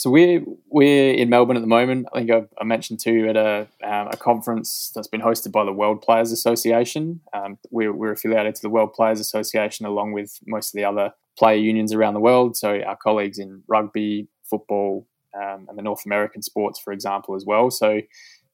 So 0.00 0.08
we're 0.08 0.42
we're 0.70 1.12
in 1.12 1.28
Melbourne 1.28 1.58
at 1.58 1.60
the 1.60 1.66
moment. 1.66 2.06
I 2.14 2.20
think 2.20 2.30
I, 2.30 2.44
I 2.58 2.64
mentioned 2.64 3.00
to 3.00 3.12
you 3.12 3.28
at 3.28 3.36
a 3.36 3.68
um, 3.84 4.08
a 4.10 4.16
conference 4.16 4.90
that's 4.94 5.08
been 5.08 5.20
hosted 5.20 5.52
by 5.52 5.62
the 5.62 5.74
World 5.74 6.00
Players 6.00 6.32
Association. 6.32 7.20
Um, 7.34 7.58
we're, 7.70 7.92
we're 7.92 8.12
affiliated 8.12 8.54
to 8.54 8.62
the 8.62 8.70
World 8.70 8.94
Players 8.94 9.20
Association 9.20 9.84
along 9.84 10.14
with 10.14 10.38
most 10.46 10.70
of 10.70 10.78
the 10.78 10.84
other 10.84 11.12
player 11.38 11.58
unions 11.58 11.92
around 11.92 12.14
the 12.14 12.20
world. 12.20 12.56
So 12.56 12.80
our 12.80 12.96
colleagues 12.96 13.38
in 13.38 13.62
rugby, 13.68 14.26
football, 14.48 15.06
um, 15.38 15.66
and 15.68 15.76
the 15.76 15.82
North 15.82 16.06
American 16.06 16.40
sports, 16.40 16.80
for 16.80 16.94
example, 16.94 17.34
as 17.34 17.44
well. 17.44 17.70
So 17.70 18.00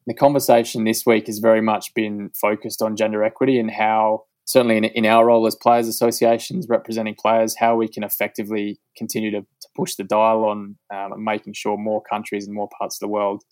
the 0.09 0.15
conversation 0.15 0.83
this 0.83 1.07
week 1.07 1.29
has 1.29 1.39
very 1.39 1.61
much 1.61 1.95
been 1.95 2.31
focused 2.31 2.83
on 2.83 2.97
gender 2.97 3.23
equity 3.23 3.61
and 3.61 3.71
how 3.71 4.25
certainly 4.47 4.77
in, 4.77 4.85
in 4.85 5.05
our 5.05 5.27
role 5.27 5.47
as 5.47 5.55
players 5.55 5.87
associations 5.87 6.67
representing 6.69 7.15
players, 7.15 7.57
how 7.59 7.77
we 7.77 7.89
can 7.89 8.03
effectively 8.03 8.81
continue 8.97 9.31
to 9.31 9.45
push 9.77 9.95
the 9.95 10.05
dial 10.05 10.45
on 10.45 10.77
um, 10.93 11.23
making 11.23 11.53
sure 11.53 11.77
more 11.77 12.03
countries 12.03 12.47
and 12.47 12.55
more 12.55 12.69
parts 12.79 12.97
of 12.97 13.01
the 13.01 13.12
world 13.12 13.43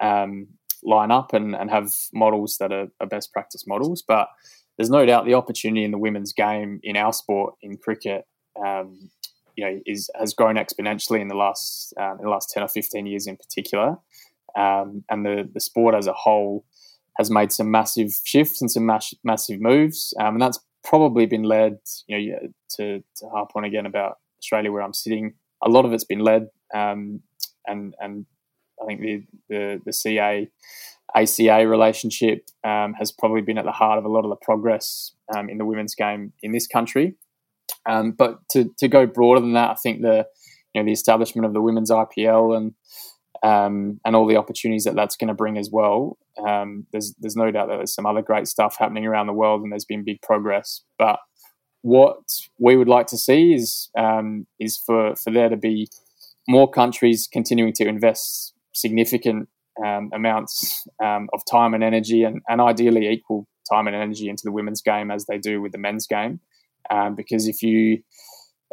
um, 0.00 0.48
line 0.82 1.10
up 1.10 1.32
and, 1.32 1.54
and 1.54 1.70
have 1.70 1.92
models 2.12 2.56
that 2.58 2.72
are, 2.72 2.88
are, 3.00 3.06
best 3.06 3.32
practice 3.32 3.66
models. 3.66 4.02
But 4.06 4.28
there's 4.76 4.90
no 4.90 5.06
doubt 5.06 5.24
the 5.24 5.34
opportunity 5.34 5.84
in 5.84 5.90
the 5.90 5.98
women's 5.98 6.32
game 6.32 6.80
in 6.82 6.96
our 6.96 7.12
sport 7.12 7.54
in 7.62 7.76
cricket, 7.76 8.26
um, 8.64 9.10
you 9.56 9.64
know, 9.64 9.80
is 9.86 10.10
has 10.18 10.34
grown 10.34 10.56
exponentially 10.56 11.20
in 11.20 11.28
the 11.28 11.36
last 11.36 11.94
um, 11.98 12.18
in 12.18 12.24
the 12.24 12.30
last 12.30 12.50
ten 12.50 12.62
or 12.62 12.68
fifteen 12.68 13.06
years 13.06 13.26
in 13.26 13.36
particular, 13.36 13.96
um, 14.56 15.04
and 15.10 15.24
the 15.24 15.48
the 15.52 15.60
sport 15.60 15.94
as 15.94 16.06
a 16.06 16.12
whole 16.12 16.64
has 17.18 17.30
made 17.30 17.52
some 17.52 17.70
massive 17.70 18.10
shifts 18.24 18.62
and 18.62 18.70
some 18.70 18.86
mass, 18.86 19.12
massive 19.22 19.60
moves, 19.60 20.14
um, 20.18 20.34
and 20.34 20.42
that's 20.42 20.58
probably 20.82 21.26
been 21.26 21.42
led, 21.42 21.78
you 22.06 22.32
know, 22.32 22.38
to 22.76 23.04
to 23.16 23.28
harp 23.28 23.50
on 23.54 23.64
again 23.64 23.86
about 23.86 24.18
Australia 24.40 24.72
where 24.72 24.82
I'm 24.82 24.94
sitting. 24.94 25.34
A 25.64 25.68
lot 25.68 25.84
of 25.84 25.92
it's 25.92 26.04
been 26.04 26.20
led, 26.20 26.48
um, 26.74 27.20
and 27.66 27.94
and 28.00 28.26
I 28.80 28.86
think 28.86 29.00
the 29.00 29.24
the, 29.48 29.80
the 29.84 29.92
CA 29.92 30.48
ACA 31.14 31.68
relationship 31.68 32.46
um, 32.64 32.94
has 32.94 33.12
probably 33.12 33.42
been 33.42 33.58
at 33.58 33.64
the 33.64 33.72
heart 33.72 33.98
of 33.98 34.04
a 34.04 34.08
lot 34.08 34.24
of 34.24 34.30
the 34.30 34.36
progress 34.36 35.12
um, 35.36 35.48
in 35.48 35.58
the 35.58 35.64
women's 35.64 35.94
game 35.94 36.32
in 36.42 36.52
this 36.52 36.66
country. 36.66 37.14
Um, 37.86 38.12
but 38.12 38.38
to, 38.50 38.70
to 38.78 38.88
go 38.88 39.06
broader 39.06 39.40
than 39.40 39.54
that, 39.54 39.70
I 39.70 39.74
think 39.74 40.02
the 40.02 40.26
you 40.74 40.80
know 40.80 40.86
the 40.86 40.92
establishment 40.92 41.46
of 41.46 41.52
the 41.52 41.60
women's 41.60 41.90
IPL 41.90 42.56
and 42.56 42.74
um, 43.42 44.00
and 44.04 44.14
all 44.14 44.26
the 44.26 44.36
opportunities 44.36 44.84
that 44.84 44.94
that's 44.94 45.16
going 45.16 45.28
to 45.28 45.34
bring 45.34 45.58
as 45.58 45.70
well. 45.70 46.16
Um, 46.46 46.86
there's 46.92 47.14
there's 47.20 47.36
no 47.36 47.50
doubt 47.50 47.68
that 47.68 47.76
there's 47.76 47.94
some 47.94 48.06
other 48.06 48.22
great 48.22 48.46
stuff 48.46 48.76
happening 48.78 49.06
around 49.06 49.26
the 49.26 49.32
world, 49.32 49.62
and 49.62 49.72
there's 49.72 49.84
been 49.84 50.04
big 50.04 50.22
progress. 50.22 50.82
But 50.98 51.18
what 51.82 52.18
we 52.58 52.76
would 52.76 52.88
like 52.88 53.06
to 53.08 53.18
see 53.18 53.52
is 53.52 53.90
um, 53.98 54.46
is 54.58 54.76
for 54.76 55.14
for 55.16 55.30
there 55.30 55.48
to 55.48 55.56
be 55.56 55.88
more 56.48 56.70
countries 56.70 57.28
continuing 57.30 57.72
to 57.74 57.86
invest 57.86 58.54
significant 58.72 59.48
um, 59.84 60.10
amounts 60.12 60.86
um, 61.02 61.28
of 61.32 61.42
time 61.50 61.74
and 61.74 61.84
energy, 61.84 62.22
and, 62.22 62.40
and 62.48 62.60
ideally 62.60 63.08
equal 63.08 63.46
time 63.70 63.86
and 63.86 63.96
energy 63.96 64.28
into 64.28 64.42
the 64.44 64.52
women's 64.52 64.82
game 64.82 65.10
as 65.10 65.26
they 65.26 65.38
do 65.38 65.60
with 65.60 65.72
the 65.72 65.78
men's 65.78 66.06
game. 66.06 66.40
Um, 66.90 67.14
because 67.14 67.46
if 67.46 67.62
you, 67.62 68.02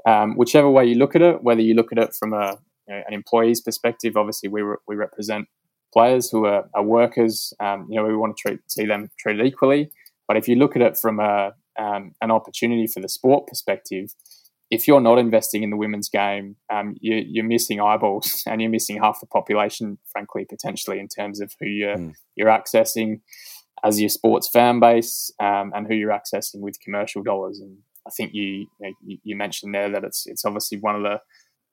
um, 0.06 0.36
whichever 0.36 0.70
way 0.70 0.86
you 0.86 0.96
look 0.96 1.16
at 1.16 1.22
it, 1.22 1.44
whether 1.44 1.62
you 1.62 1.74
look 1.74 1.92
at 1.92 2.00
it 2.00 2.14
from 2.18 2.34
a 2.34 2.58
you 2.88 2.96
know, 2.96 3.04
an 3.08 3.14
employee's 3.14 3.62
perspective, 3.62 4.18
obviously 4.18 4.50
we 4.50 4.62
re- 4.62 4.78
we 4.88 4.96
represent 4.96 5.48
players 5.94 6.30
who 6.30 6.46
are, 6.46 6.70
are 6.74 6.84
workers. 6.84 7.54
Um, 7.60 7.88
you 7.90 8.00
know, 8.00 8.06
we 8.06 8.16
want 8.16 8.36
to 8.36 8.42
treat 8.42 8.60
see 8.68 8.86
them 8.86 9.10
treated 9.20 9.46
equally. 9.46 9.92
But 10.28 10.38
if 10.38 10.48
you 10.48 10.56
look 10.56 10.76
at 10.76 10.82
it 10.82 10.98
from 10.98 11.20
a 11.20 11.54
um, 11.80 12.14
an 12.22 12.32
opportunity 12.32 12.88
for 12.88 13.00
the 13.00 13.10
sport 13.10 13.48
perspective, 13.48 14.14
if 14.70 14.88
you're 14.88 15.02
not 15.02 15.18
investing 15.18 15.64
in 15.64 15.72
the 15.72 15.78
women's 15.78 16.10
game, 16.10 16.56
um, 16.72 16.96
you, 17.00 17.42
are 17.42 17.48
missing 17.48 17.82
eyeballs 17.82 18.44
and 18.48 18.62
you're 18.62 18.70
missing 18.70 19.02
half 19.02 19.20
the 19.20 19.28
population, 19.28 19.98
frankly, 20.12 20.46
potentially 20.46 21.00
in 21.00 21.08
terms 21.08 21.42
of 21.42 21.54
who 21.60 21.68
you're 21.68 21.98
mm. 21.98 22.14
you're 22.36 22.50
accessing 22.50 23.22
as 23.84 24.00
your 24.00 24.10
sports 24.10 24.50
fan 24.50 24.80
base 24.80 25.32
um, 25.40 25.72
and 25.74 25.88
who 25.88 25.96
you're 25.96 26.12
accessing 26.12 26.60
with 26.60 26.80
commercial 26.82 27.24
dollars. 27.24 27.60
And 27.60 27.78
I 28.06 28.12
think 28.12 28.34
you, 28.34 28.68
you, 29.02 29.18
you 29.24 29.36
mentioned 29.36 29.74
there 29.74 29.90
that 29.90 30.04
it's 30.04 30.28
it's 30.28 30.46
obviously 30.46 30.80
one 30.80 30.96
of 30.96 31.04
the 31.04 31.20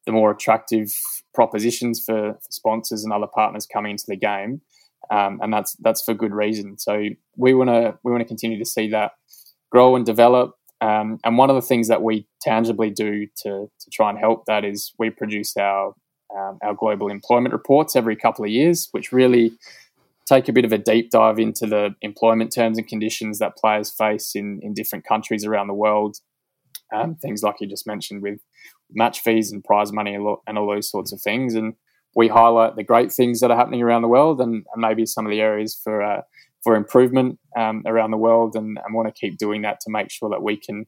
the 0.06 0.12
more 0.12 0.30
attractive 0.30 0.88
propositions 1.34 2.00
for, 2.06 2.34
for 2.34 2.50
sponsors 2.52 3.02
and 3.02 3.12
other 3.12 3.26
partners 3.26 3.66
coming 3.66 3.90
into 3.90 4.04
the 4.06 4.16
game, 4.16 4.60
um, 5.10 5.40
and 5.42 5.52
that's 5.52 5.76
that's 5.80 6.02
for 6.02 6.14
good 6.14 6.32
reason. 6.32 6.78
So 6.78 7.08
we 7.36 7.52
want 7.52 7.70
to 7.70 7.98
we 8.04 8.12
want 8.12 8.22
to 8.22 8.28
continue 8.28 8.58
to 8.58 8.64
see 8.64 8.88
that 8.90 9.12
grow 9.76 9.94
and 9.94 10.06
develop. 10.06 10.54
Um, 10.80 11.18
and 11.22 11.36
one 11.36 11.50
of 11.50 11.56
the 11.56 11.68
things 11.70 11.88
that 11.88 12.02
we 12.02 12.26
tangibly 12.40 12.88
do 12.88 13.26
to, 13.42 13.68
to 13.78 13.90
try 13.92 14.08
and 14.08 14.18
help 14.18 14.46
that 14.46 14.64
is 14.64 14.94
we 14.98 15.10
produce 15.10 15.54
our 15.56 15.92
um, 16.36 16.58
our 16.62 16.74
global 16.74 17.08
employment 17.08 17.52
reports 17.52 17.94
every 17.94 18.16
couple 18.16 18.44
of 18.44 18.50
years, 18.50 18.88
which 18.92 19.12
really 19.12 19.52
take 20.26 20.48
a 20.48 20.52
bit 20.52 20.64
of 20.64 20.72
a 20.72 20.78
deep 20.78 21.10
dive 21.10 21.38
into 21.38 21.66
the 21.66 21.94
employment 22.02 22.52
terms 22.52 22.78
and 22.78 22.88
conditions 22.88 23.38
that 23.38 23.56
players 23.56 23.92
face 23.92 24.34
in, 24.34 24.60
in 24.62 24.74
different 24.74 25.04
countries 25.06 25.44
around 25.44 25.68
the 25.68 25.74
world. 25.74 26.16
Um, 26.92 27.14
things 27.14 27.42
like 27.42 27.56
you 27.60 27.68
just 27.68 27.86
mentioned 27.86 28.22
with 28.22 28.40
match 28.90 29.20
fees 29.20 29.52
and 29.52 29.62
prize 29.62 29.92
money 29.92 30.14
and 30.14 30.58
all 30.58 30.68
those 30.68 30.90
sorts 30.90 31.12
of 31.12 31.20
things. 31.20 31.54
And 31.54 31.74
we 32.16 32.28
highlight 32.28 32.76
the 32.76 32.82
great 32.82 33.12
things 33.12 33.40
that 33.40 33.50
are 33.50 33.56
happening 33.56 33.82
around 33.82 34.02
the 34.02 34.14
world 34.16 34.40
and, 34.40 34.64
and 34.72 34.80
maybe 34.80 35.06
some 35.06 35.26
of 35.26 35.30
the 35.30 35.40
areas 35.40 35.78
for 35.82 36.02
uh, 36.02 36.22
for 36.66 36.74
improvement 36.74 37.38
um, 37.56 37.84
around 37.86 38.10
the 38.10 38.16
world 38.16 38.56
and, 38.56 38.76
and 38.84 38.92
want 38.92 39.06
to 39.06 39.14
keep 39.14 39.38
doing 39.38 39.62
that 39.62 39.78
to 39.78 39.88
make 39.88 40.10
sure 40.10 40.28
that 40.28 40.42
we 40.42 40.56
can 40.56 40.84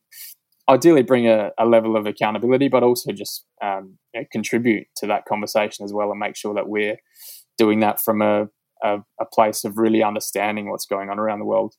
ideally 0.69 1.05
bring 1.05 1.29
a, 1.29 1.53
a 1.57 1.65
level 1.65 1.97
of 1.97 2.05
accountability, 2.05 2.67
but 2.67 2.83
also 2.83 3.13
just 3.13 3.47
um, 3.63 3.97
you 4.13 4.21
know, 4.21 4.27
contribute 4.33 4.89
to 4.97 5.07
that 5.07 5.25
conversation 5.25 5.85
as 5.85 5.93
well 5.93 6.11
and 6.11 6.19
make 6.19 6.35
sure 6.35 6.53
that 6.53 6.69
we're 6.69 6.97
doing 7.59 7.79
that 7.79 8.01
from 8.01 8.21
a, 8.21 8.49
a, 8.83 8.99
a 9.21 9.25
place 9.33 9.63
of 9.63 9.79
really 9.79 10.03
understanding 10.03 10.69
what's 10.69 10.85
going 10.85 11.11
on 11.11 11.19
around 11.21 11.39
the 11.39 11.45
world. 11.45 11.75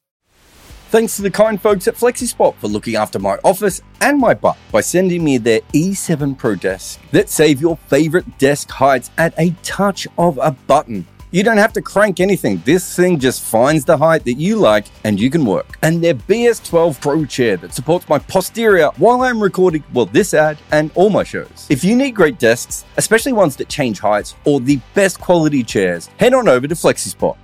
Thanks 0.92 1.18
to 1.18 1.22
the 1.22 1.30
kind 1.30 1.62
folks 1.62 1.86
at 1.90 1.96
FlexiSpot 1.96 2.56
for 2.56 2.70
looking 2.70 2.96
after 2.96 3.20
my 3.20 3.38
office 3.44 3.82
and 4.00 4.18
my 4.18 4.34
butt 4.34 4.58
by 4.72 4.80
sending 4.80 5.26
me 5.26 5.38
their 5.38 5.60
E7 5.74 6.38
Pro 6.38 6.56
desk 6.56 7.02
that 7.12 7.28
save 7.28 7.60
your 7.60 7.76
favorite 7.76 8.38
desk 8.38 8.70
heights 8.72 9.12
at 9.18 9.34
a 9.38 9.50
touch 9.62 10.08
of 10.18 10.40
a 10.42 10.52
button. 10.52 11.06
You 11.32 11.44
don't 11.44 11.58
have 11.58 11.74
to 11.74 11.82
crank 11.84 12.20
anything. 12.20 12.60
This 12.66 12.96
thing 12.96 13.20
just 13.20 13.44
finds 13.44 13.86
the 13.86 13.96
height 13.96 14.26
that 14.26 14.34
you 14.34 14.56
like 14.56 14.86
and 15.04 15.20
you 15.20 15.30
can 15.30 15.46
work. 15.46 15.78
And 15.84 16.04
their 16.04 16.16
BS12 16.16 17.00
Pro 17.00 17.24
chair 17.26 17.56
that 17.58 17.72
supports 17.72 18.10
my 18.10 18.18
posterior 18.18 18.88
while 18.98 19.22
I'm 19.22 19.40
recording, 19.40 19.84
well, 19.94 20.08
this 20.08 20.34
ad 20.34 20.58
and 20.72 20.90
all 20.96 21.12
my 21.12 21.24
shows. 21.24 21.68
If 21.70 21.84
you 21.84 21.96
need 21.96 22.16
great 22.16 22.40
desks, 22.40 22.84
especially 22.98 23.34
ones 23.34 23.56
that 23.58 23.70
change 23.70 24.00
heights 24.00 24.34
or 24.44 24.60
the 24.60 24.80
best 24.96 25.22
quality 25.22 25.64
chairs, 25.64 26.08
head 26.18 26.34
on 26.34 26.48
over 26.48 26.68
to 26.68 26.74
FlexiSpot. 26.74 27.38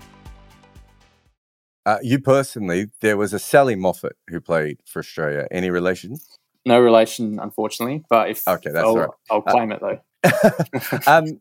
Uh, 1.85 1.99
you 2.01 2.17
personally, 2.19 2.87
there 3.01 3.17
was 3.17 3.33
a 3.33 3.39
Sally 3.39 3.75
Moffat 3.75 4.13
who 4.29 4.41
played 4.41 4.79
for 4.87 4.97
Australia. 4.97 5.47
Any 5.51 5.69
relation? 5.69 6.17
No 6.65 6.79
relation, 6.79 7.37
unfortunately. 7.39 8.03
But 8.09 8.31
if 8.31 8.47
okay, 8.47 8.71
that's 8.71 8.83
I'll, 8.83 8.97
right. 8.97 9.09
I'll 9.29 9.43
claim 9.43 9.71
uh, 9.71 9.75
it 9.75 9.81
though. 9.81 9.99
um, 11.07 11.39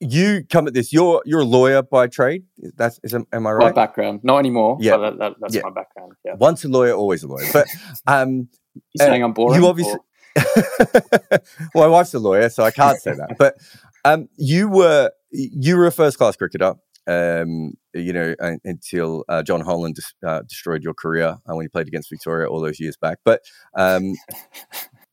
you 0.00 0.44
come 0.50 0.66
at 0.66 0.74
this. 0.74 0.92
You're 0.92 1.22
you're 1.24 1.40
a 1.40 1.44
lawyer 1.44 1.82
by 1.82 2.06
trade. 2.06 2.44
That's 2.76 3.00
is 3.02 3.14
am 3.14 3.26
I 3.32 3.38
right? 3.52 3.66
My 3.66 3.72
background, 3.72 4.20
not 4.22 4.38
anymore. 4.38 4.76
Yeah, 4.80 4.96
that, 4.98 5.18
that, 5.18 5.34
that's 5.40 5.54
yeah. 5.54 5.62
my 5.62 5.70
background. 5.70 6.12
Yeah. 6.24 6.34
Once 6.34 6.64
a 6.64 6.68
lawyer, 6.68 6.92
always 6.92 7.22
a 7.22 7.28
lawyer. 7.28 7.46
But 7.52 7.66
um, 8.06 8.48
you 8.74 8.82
saying 8.98 9.22
I'm 9.22 9.32
boring? 9.32 9.60
You 9.60 9.68
obviously. 9.68 9.98
well, 11.74 11.84
my 11.84 11.86
wife's 11.86 12.12
a 12.12 12.18
lawyer, 12.18 12.48
so 12.50 12.62
I 12.62 12.70
can't 12.70 13.00
say 13.00 13.12
that. 13.12 13.36
But 13.38 13.56
um, 14.04 14.28
you 14.36 14.68
were 14.68 15.10
you 15.30 15.76
were 15.76 15.86
a 15.86 15.92
first 15.92 16.18
class 16.18 16.36
cricketer. 16.36 16.74
Um, 17.08 17.74
you 17.94 18.12
know, 18.12 18.34
until 18.64 19.24
uh, 19.28 19.40
Jon 19.44 19.60
Holland 19.60 19.96
uh, 20.26 20.42
destroyed 20.42 20.82
your 20.82 20.92
career 20.92 21.38
uh, 21.48 21.54
when 21.54 21.62
you 21.62 21.70
played 21.70 21.86
against 21.86 22.10
Victoria 22.10 22.48
all 22.48 22.60
those 22.60 22.80
years 22.80 22.96
back. 22.96 23.18
But 23.24 23.42
um, 23.76 24.14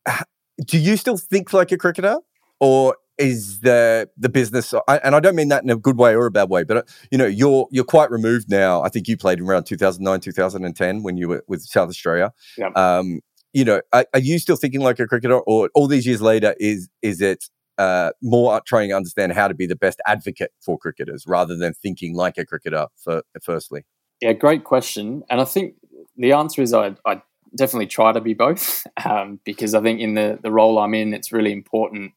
do 0.66 0.76
you 0.76 0.96
still 0.96 1.16
think 1.16 1.52
like 1.52 1.70
a 1.70 1.78
cricketer, 1.78 2.18
or 2.58 2.96
is 3.18 3.60
the 3.60 4.08
the 4.16 4.28
business 4.28 4.74
and 4.88 5.14
I 5.14 5.20
don't 5.20 5.36
mean 5.36 5.48
that 5.48 5.62
in 5.62 5.70
a 5.70 5.76
good 5.76 5.96
way 5.96 6.14
or 6.14 6.26
a 6.26 6.30
bad 6.30 6.50
way 6.50 6.64
but 6.64 6.76
uh, 6.76 6.82
you 7.10 7.18
know 7.18 7.26
you're 7.26 7.68
you're 7.70 7.84
quite 7.84 8.10
removed 8.10 8.50
now. 8.50 8.82
I 8.82 8.88
think 8.88 9.08
you 9.08 9.16
played 9.16 9.40
around 9.40 9.64
2009 9.64 10.20
2010 10.20 11.02
when 11.02 11.16
you 11.16 11.28
were 11.28 11.44
with 11.46 11.62
South 11.62 11.88
Australia. 11.88 12.32
Yeah. 12.58 12.68
um 12.74 13.20
you 13.52 13.64
know 13.64 13.80
are, 13.92 14.06
are, 14.12 14.20
you 14.20 14.38
still 14.38 14.56
thinking 14.56 14.80
like 14.80 14.98
a 14.98 15.06
cricketer 15.06 15.38
or 15.38 15.70
all 15.74 15.86
these 15.86 16.06
years 16.06 16.20
later 16.20 16.54
is 16.58 16.88
is 17.02 17.20
it 17.20 17.44
uh, 17.76 18.10
more 18.22 18.60
trying 18.64 18.88
to 18.88 18.94
understand 18.94 19.32
how 19.32 19.48
to 19.48 19.54
be 19.54 19.66
the 19.66 19.74
best 19.74 20.00
advocate 20.06 20.52
for 20.60 20.78
cricketers 20.78 21.24
rather 21.26 21.56
than 21.56 21.74
thinking 21.74 22.14
like 22.14 22.38
a 22.38 22.44
cricketer 22.44 22.86
for 22.96 23.22
firstly? 23.42 23.84
Yeah 24.20 24.32
great 24.32 24.64
question. 24.64 25.22
And 25.30 25.40
I 25.40 25.44
think 25.44 25.74
the 26.16 26.32
answer 26.32 26.62
is 26.62 26.72
I, 26.72 26.94
I 27.04 27.22
definitely 27.56 27.86
try 27.86 28.12
to 28.12 28.20
be 28.20 28.34
both. 28.34 28.86
Um, 29.04 29.40
because 29.44 29.74
I 29.74 29.82
think 29.82 30.00
in 30.00 30.14
the 30.14 30.38
the 30.40 30.50
role 30.50 30.78
I'm 30.78 30.94
in 30.94 31.12
it's 31.12 31.32
really 31.32 31.52
important 31.52 32.12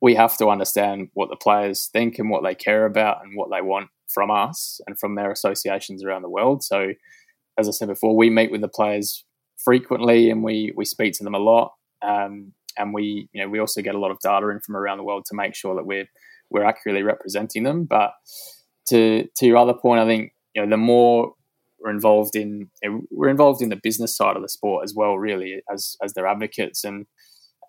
we 0.00 0.14
have 0.14 0.36
to 0.38 0.48
understand 0.48 1.08
what 1.14 1.28
the 1.28 1.36
players 1.36 1.88
think 1.92 2.18
and 2.18 2.30
what 2.30 2.42
they 2.42 2.54
care 2.54 2.86
about 2.86 3.22
and 3.22 3.36
what 3.36 3.50
they 3.50 3.60
want 3.60 3.88
from 4.08 4.30
us 4.30 4.80
and 4.86 4.98
from 4.98 5.14
their 5.14 5.30
associations 5.30 6.02
around 6.02 6.22
the 6.22 6.30
world. 6.30 6.62
So, 6.62 6.92
as 7.58 7.68
I 7.68 7.72
said 7.72 7.88
before, 7.88 8.16
we 8.16 8.30
meet 8.30 8.50
with 8.50 8.62
the 8.62 8.68
players 8.68 9.24
frequently 9.62 10.30
and 10.30 10.42
we 10.42 10.72
we 10.76 10.84
speak 10.84 11.12
to 11.14 11.24
them 11.24 11.34
a 11.34 11.38
lot. 11.38 11.72
Um, 12.02 12.52
and 12.78 12.94
we 12.94 13.28
you 13.32 13.42
know 13.42 13.48
we 13.48 13.58
also 13.58 13.82
get 13.82 13.94
a 13.94 13.98
lot 13.98 14.10
of 14.10 14.18
data 14.20 14.48
in 14.48 14.60
from 14.60 14.76
around 14.76 14.98
the 14.98 15.04
world 15.04 15.24
to 15.26 15.36
make 15.36 15.54
sure 15.54 15.74
that 15.74 15.86
we're 15.86 16.08
we're 16.50 16.64
accurately 16.64 17.02
representing 17.02 17.62
them. 17.64 17.84
But 17.84 18.12
to 18.88 19.28
to 19.36 19.46
your 19.46 19.58
other 19.58 19.74
point, 19.74 20.00
I 20.00 20.06
think 20.06 20.32
you 20.54 20.62
know 20.62 20.70
the 20.70 20.76
more 20.76 21.34
we're 21.78 21.90
involved 21.90 22.36
in 22.36 22.70
we're 23.10 23.28
involved 23.28 23.62
in 23.62 23.68
the 23.68 23.80
business 23.82 24.16
side 24.16 24.36
of 24.36 24.42
the 24.42 24.48
sport 24.48 24.84
as 24.84 24.94
well, 24.94 25.16
really 25.16 25.62
as 25.72 25.96
as 26.02 26.14
their 26.14 26.26
advocates 26.26 26.84
and 26.84 27.06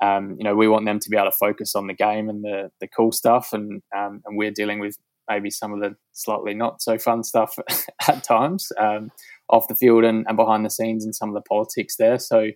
um, 0.02 0.36
you 0.38 0.44
know, 0.44 0.56
we 0.56 0.68
want 0.68 0.86
them 0.86 1.00
to 1.00 1.10
be 1.10 1.18
able 1.18 1.30
to 1.30 1.38
focus 1.38 1.76
on 1.76 1.88
the 1.88 1.94
game 1.94 2.28
and 2.28 2.44
the, 2.44 2.72
the 2.80 2.88
cool 2.88 3.12
stuff, 3.12 3.54
and 3.54 3.82
um, 3.96 4.22
and 4.26 4.38
we're 4.38 4.52
dealing 4.52 4.80
with 4.80 4.98
maybe 5.30 5.50
some 5.50 5.72
of 5.74 5.80
the 5.80 5.96
slightly 6.14 6.54
not 6.54 6.82
so 6.82 6.98
fun 6.98 7.24
stuff 7.24 7.56
at 8.08 8.24
times 8.24 8.72
um, 8.80 9.12
off 9.50 9.68
the 9.68 9.76
field 9.76 10.04
and, 10.04 10.26
and 10.28 10.36
behind 10.36 10.66
the 10.66 10.70
scenes 10.70 11.06
and 11.06 11.16
some 11.16 11.30
of 11.30 11.36
the 11.36 11.48
politics 11.48 11.96
there. 11.98 12.18
So 12.18 12.48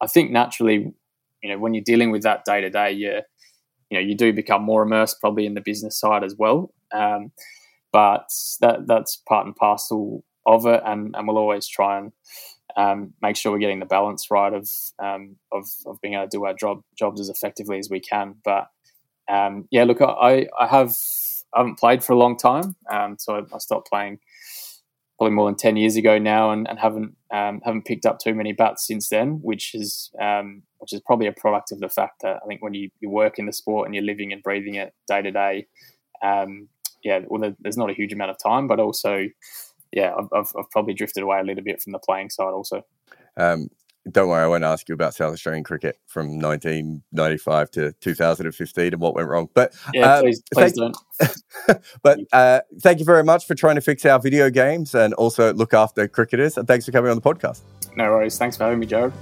I 0.00 0.06
think 0.06 0.30
naturally, 0.30 0.92
you 1.42 1.50
know, 1.50 1.58
when 1.58 1.74
you're 1.74 1.84
dealing 1.84 2.10
with 2.10 2.22
that 2.22 2.44
day 2.44 2.60
to 2.62 2.70
day, 2.70 2.92
you 2.92 3.20
you 3.90 3.98
know 3.98 4.04
you 4.04 4.16
do 4.16 4.32
become 4.32 4.62
more 4.62 4.82
immersed 4.82 5.20
probably 5.20 5.46
in 5.46 5.54
the 5.54 5.60
business 5.60 6.00
side 6.00 6.24
as 6.24 6.34
well. 6.36 6.72
Um, 6.94 7.32
but 7.92 8.28
that 8.60 8.86
that's 8.86 9.22
part 9.28 9.46
and 9.46 9.54
parcel 9.54 10.24
of 10.46 10.66
it, 10.66 10.80
and, 10.86 11.14
and 11.16 11.26
we'll 11.26 11.38
always 11.38 11.68
try 11.68 11.98
and 11.98 12.12
um, 12.76 13.14
make 13.22 13.36
sure 13.36 13.52
we're 13.52 13.58
getting 13.58 13.80
the 13.80 13.86
balance 13.86 14.30
right 14.30 14.52
of, 14.52 14.68
um, 15.02 15.36
of 15.52 15.64
of 15.86 16.00
being 16.00 16.14
able 16.14 16.24
to 16.24 16.30
do 16.30 16.44
our 16.44 16.54
job 16.54 16.82
jobs 16.96 17.20
as 17.20 17.28
effectively 17.28 17.78
as 17.78 17.88
we 17.90 18.00
can. 18.00 18.34
But 18.44 18.68
um, 19.28 19.66
yeah, 19.70 19.84
look, 19.84 20.00
I 20.00 20.46
I 20.58 20.66
have 20.66 20.94
I 21.54 21.60
haven't 21.60 21.78
played 21.78 22.04
for 22.04 22.12
a 22.12 22.18
long 22.18 22.36
time, 22.36 22.76
um, 22.90 23.16
so 23.18 23.46
I, 23.52 23.58
stopped 23.58 23.88
playing 23.88 24.18
probably 25.16 25.34
more 25.34 25.48
than 25.48 25.56
ten 25.56 25.76
years 25.76 25.96
ago 25.96 26.18
now, 26.18 26.50
and, 26.50 26.68
and 26.68 26.78
haven't 26.78 27.16
um, 27.32 27.60
haven't 27.64 27.86
picked 27.86 28.04
up 28.04 28.18
too 28.18 28.34
many 28.34 28.52
bats 28.52 28.86
since 28.86 29.08
then, 29.08 29.40
which 29.42 29.74
is 29.74 30.10
um, 30.20 30.62
which 30.78 30.92
is 30.92 31.00
probably 31.00 31.26
a 31.26 31.32
product 31.32 31.72
of 31.72 31.80
the 31.80 31.88
fact 31.88 32.22
that 32.22 32.40
I 32.44 32.46
think 32.46 32.62
when 32.62 32.74
you, 32.74 32.90
you 33.00 33.08
work 33.08 33.38
in 33.38 33.46
the 33.46 33.52
sport 33.52 33.86
and 33.86 33.94
you're 33.94 34.04
living 34.04 34.32
and 34.32 34.42
breathing 34.42 34.74
it 34.74 34.92
day 35.08 35.22
to 35.22 35.30
day, 35.30 35.66
yeah, 37.06 37.20
well, 37.28 37.54
there's 37.60 37.76
not 37.76 37.88
a 37.88 37.94
huge 37.94 38.12
amount 38.12 38.32
of 38.32 38.38
time, 38.38 38.66
but 38.68 38.80
also 38.80 39.28
yeah, 39.92 40.14
I've, 40.16 40.52
I've, 40.58 40.70
probably 40.70 40.94
drifted 40.94 41.22
away 41.22 41.40
a 41.40 41.42
little 41.42 41.64
bit 41.64 41.80
from 41.80 41.92
the 41.92 41.98
playing 41.98 42.30
side 42.30 42.52
also. 42.52 42.84
Um, 43.36 43.68
don't 44.10 44.28
worry, 44.28 44.44
I 44.44 44.46
won't 44.46 44.64
ask 44.64 44.88
you 44.88 44.94
about 44.94 45.14
South 45.14 45.32
Australian 45.32 45.64
cricket 45.64 45.98
from 46.06 46.38
1995 46.40 47.70
to 47.72 47.92
2015 47.92 48.92
and 48.92 49.00
what 49.00 49.14
went 49.14 49.28
wrong. 49.28 49.48
But 49.52 49.74
yeah, 49.92 50.06
uh, 50.06 50.20
please, 50.22 50.42
please 50.52 50.74
thank, 50.74 50.94
don't. 50.94 51.82
but 52.02 52.20
uh, 52.32 52.60
thank 52.80 53.00
you 53.00 53.04
very 53.04 53.24
much 53.24 53.46
for 53.46 53.54
trying 53.54 53.74
to 53.74 53.80
fix 53.80 54.04
our 54.04 54.20
video 54.20 54.48
games 54.48 54.94
and 54.94 55.12
also 55.14 55.52
look 55.54 55.74
after 55.74 56.06
cricketers. 56.06 56.56
And 56.56 56.68
thanks 56.68 56.86
for 56.86 56.92
coming 56.92 57.10
on 57.10 57.16
the 57.16 57.22
podcast. 57.22 57.62
No 57.96 58.04
worries. 58.10 58.38
Thanks 58.38 58.56
for 58.56 58.64
having 58.64 58.78
me, 58.78 58.86
Jarrod. 58.86 59.12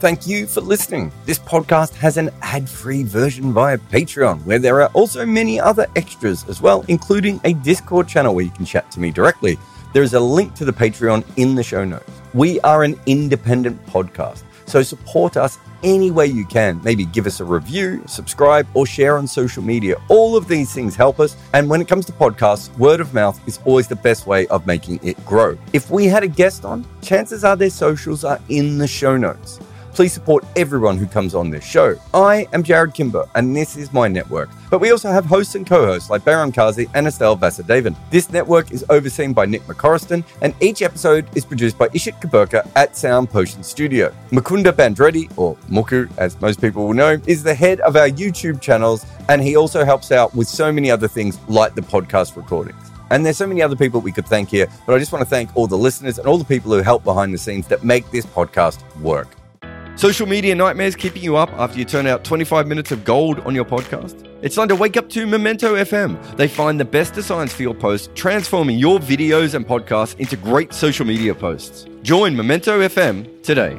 Thank 0.00 0.26
you 0.26 0.48
for 0.48 0.62
listening. 0.62 1.12
This 1.26 1.38
podcast 1.38 1.94
has 1.94 2.16
an 2.16 2.30
ad 2.42 2.68
free 2.68 3.04
version 3.04 3.52
via 3.52 3.78
Patreon, 3.78 4.44
where 4.44 4.58
there 4.58 4.82
are 4.82 4.88
also 4.94 5.24
many 5.24 5.60
other 5.60 5.86
extras 5.94 6.44
as 6.48 6.60
well, 6.60 6.84
including 6.88 7.40
a 7.44 7.52
Discord 7.52 8.08
channel 8.08 8.34
where 8.34 8.44
you 8.44 8.50
can 8.50 8.64
chat 8.64 8.90
to 8.90 8.98
me 8.98 9.12
directly. 9.12 9.58
There 9.92 10.02
is 10.02 10.14
a 10.14 10.20
link 10.20 10.54
to 10.54 10.64
the 10.64 10.72
Patreon 10.72 11.22
in 11.36 11.54
the 11.54 11.62
show 11.62 11.84
notes. 11.84 12.10
We 12.32 12.58
are 12.60 12.82
an 12.82 12.98
independent 13.04 13.84
podcast, 13.84 14.42
so 14.64 14.82
support 14.82 15.36
us 15.36 15.58
any 15.82 16.10
way 16.10 16.26
you 16.28 16.46
can. 16.46 16.80
Maybe 16.82 17.04
give 17.04 17.26
us 17.26 17.40
a 17.40 17.44
review, 17.44 18.02
subscribe, 18.06 18.66
or 18.72 18.86
share 18.86 19.18
on 19.18 19.26
social 19.26 19.62
media. 19.62 19.96
All 20.08 20.34
of 20.34 20.48
these 20.48 20.72
things 20.72 20.96
help 20.96 21.20
us. 21.20 21.36
And 21.52 21.68
when 21.68 21.82
it 21.82 21.88
comes 21.88 22.06
to 22.06 22.12
podcasts, 22.12 22.74
word 22.78 23.00
of 23.00 23.12
mouth 23.12 23.38
is 23.46 23.58
always 23.66 23.86
the 23.86 23.96
best 23.96 24.26
way 24.26 24.46
of 24.46 24.66
making 24.66 24.98
it 25.02 25.22
grow. 25.26 25.58
If 25.74 25.90
we 25.90 26.06
had 26.06 26.22
a 26.22 26.28
guest 26.28 26.64
on, 26.64 26.86
chances 27.02 27.44
are 27.44 27.54
their 27.54 27.68
socials 27.68 28.24
are 28.24 28.40
in 28.48 28.78
the 28.78 28.88
show 28.88 29.18
notes. 29.18 29.60
Please 29.94 30.12
support 30.14 30.44
everyone 30.56 30.96
who 30.96 31.06
comes 31.06 31.34
on 31.34 31.50
this 31.50 31.64
show. 31.64 31.96
I 32.14 32.46
am 32.54 32.62
Jarrod 32.62 32.94
Kimber, 32.94 33.28
and 33.34 33.54
this 33.54 33.76
is 33.76 33.92
my 33.92 34.08
network. 34.08 34.48
But 34.70 34.80
we 34.80 34.90
also 34.90 35.10
have 35.10 35.26
hosts 35.26 35.54
and 35.54 35.66
co-hosts 35.66 36.08
like 36.08 36.24
Baron 36.24 36.50
Kazi 36.50 36.88
and 36.94 37.06
Estelle 37.06 37.36
Vasudevan. 37.36 37.94
This 38.10 38.30
network 38.30 38.72
is 38.72 38.86
overseen 38.88 39.34
by 39.34 39.44
Nick 39.44 39.60
McCorriston, 39.62 40.24
and 40.40 40.54
each 40.62 40.80
episode 40.80 41.28
is 41.36 41.44
produced 41.44 41.76
by 41.76 41.88
Ishit 41.88 42.22
Kuberkar 42.22 42.66
at 42.74 42.96
Sound 42.96 43.28
Potion 43.28 43.62
Studio. 43.62 44.14
Mukunda 44.30 44.72
Bandreddi, 44.72 45.30
or 45.36 45.56
Muku 45.68 46.10
as 46.16 46.40
most 46.40 46.58
people 46.58 46.86
will 46.86 46.94
know, 46.94 47.20
is 47.26 47.42
the 47.42 47.54
head 47.54 47.80
of 47.80 47.94
our 47.94 48.08
YouTube 48.08 48.62
channels, 48.62 49.04
and 49.28 49.42
he 49.42 49.56
also 49.56 49.84
helps 49.84 50.10
out 50.10 50.34
with 50.34 50.48
so 50.48 50.72
many 50.72 50.90
other 50.90 51.06
things 51.06 51.38
like 51.48 51.74
the 51.74 51.82
podcast 51.82 52.34
recordings. 52.36 52.90
And 53.10 53.26
there's 53.26 53.36
so 53.36 53.46
many 53.46 53.60
other 53.60 53.76
people 53.76 54.00
we 54.00 54.10
could 54.10 54.26
thank 54.26 54.48
here, 54.48 54.68
but 54.86 54.94
I 54.94 54.98
just 54.98 55.12
want 55.12 55.22
to 55.22 55.28
thank 55.28 55.54
all 55.54 55.66
the 55.66 55.76
listeners 55.76 56.18
and 56.18 56.26
all 56.26 56.38
the 56.38 56.46
people 56.46 56.72
who 56.72 56.78
help 56.78 57.04
behind 57.04 57.34
the 57.34 57.38
scenes 57.38 57.66
that 57.66 57.84
make 57.84 58.10
this 58.10 58.24
podcast 58.24 58.80
work. 59.02 59.28
Social 59.96 60.26
media 60.26 60.54
nightmares 60.54 60.96
keeping 60.96 61.22
you 61.22 61.36
up 61.36 61.50
after 61.52 61.78
you 61.78 61.84
turn 61.84 62.06
out 62.06 62.24
25 62.24 62.66
minutes 62.66 62.92
of 62.92 63.04
gold 63.04 63.40
on 63.40 63.54
your 63.54 63.64
podcast? 63.64 64.26
It's 64.42 64.56
time 64.56 64.68
to 64.68 64.74
wake 64.74 64.96
up 64.96 65.08
to 65.10 65.26
Memento 65.26 65.76
FM. 65.76 66.36
They 66.36 66.48
find 66.48 66.80
the 66.80 66.84
best 66.84 67.14
designs 67.14 67.52
for 67.52 67.62
your 67.62 67.74
posts, 67.74 68.08
transforming 68.14 68.78
your 68.78 68.98
videos 68.98 69.54
and 69.54 69.66
podcasts 69.66 70.18
into 70.18 70.36
great 70.36 70.72
social 70.72 71.06
media 71.06 71.34
posts. 71.34 71.86
Join 72.02 72.34
Memento 72.34 72.80
FM 72.80 73.42
today. 73.42 73.78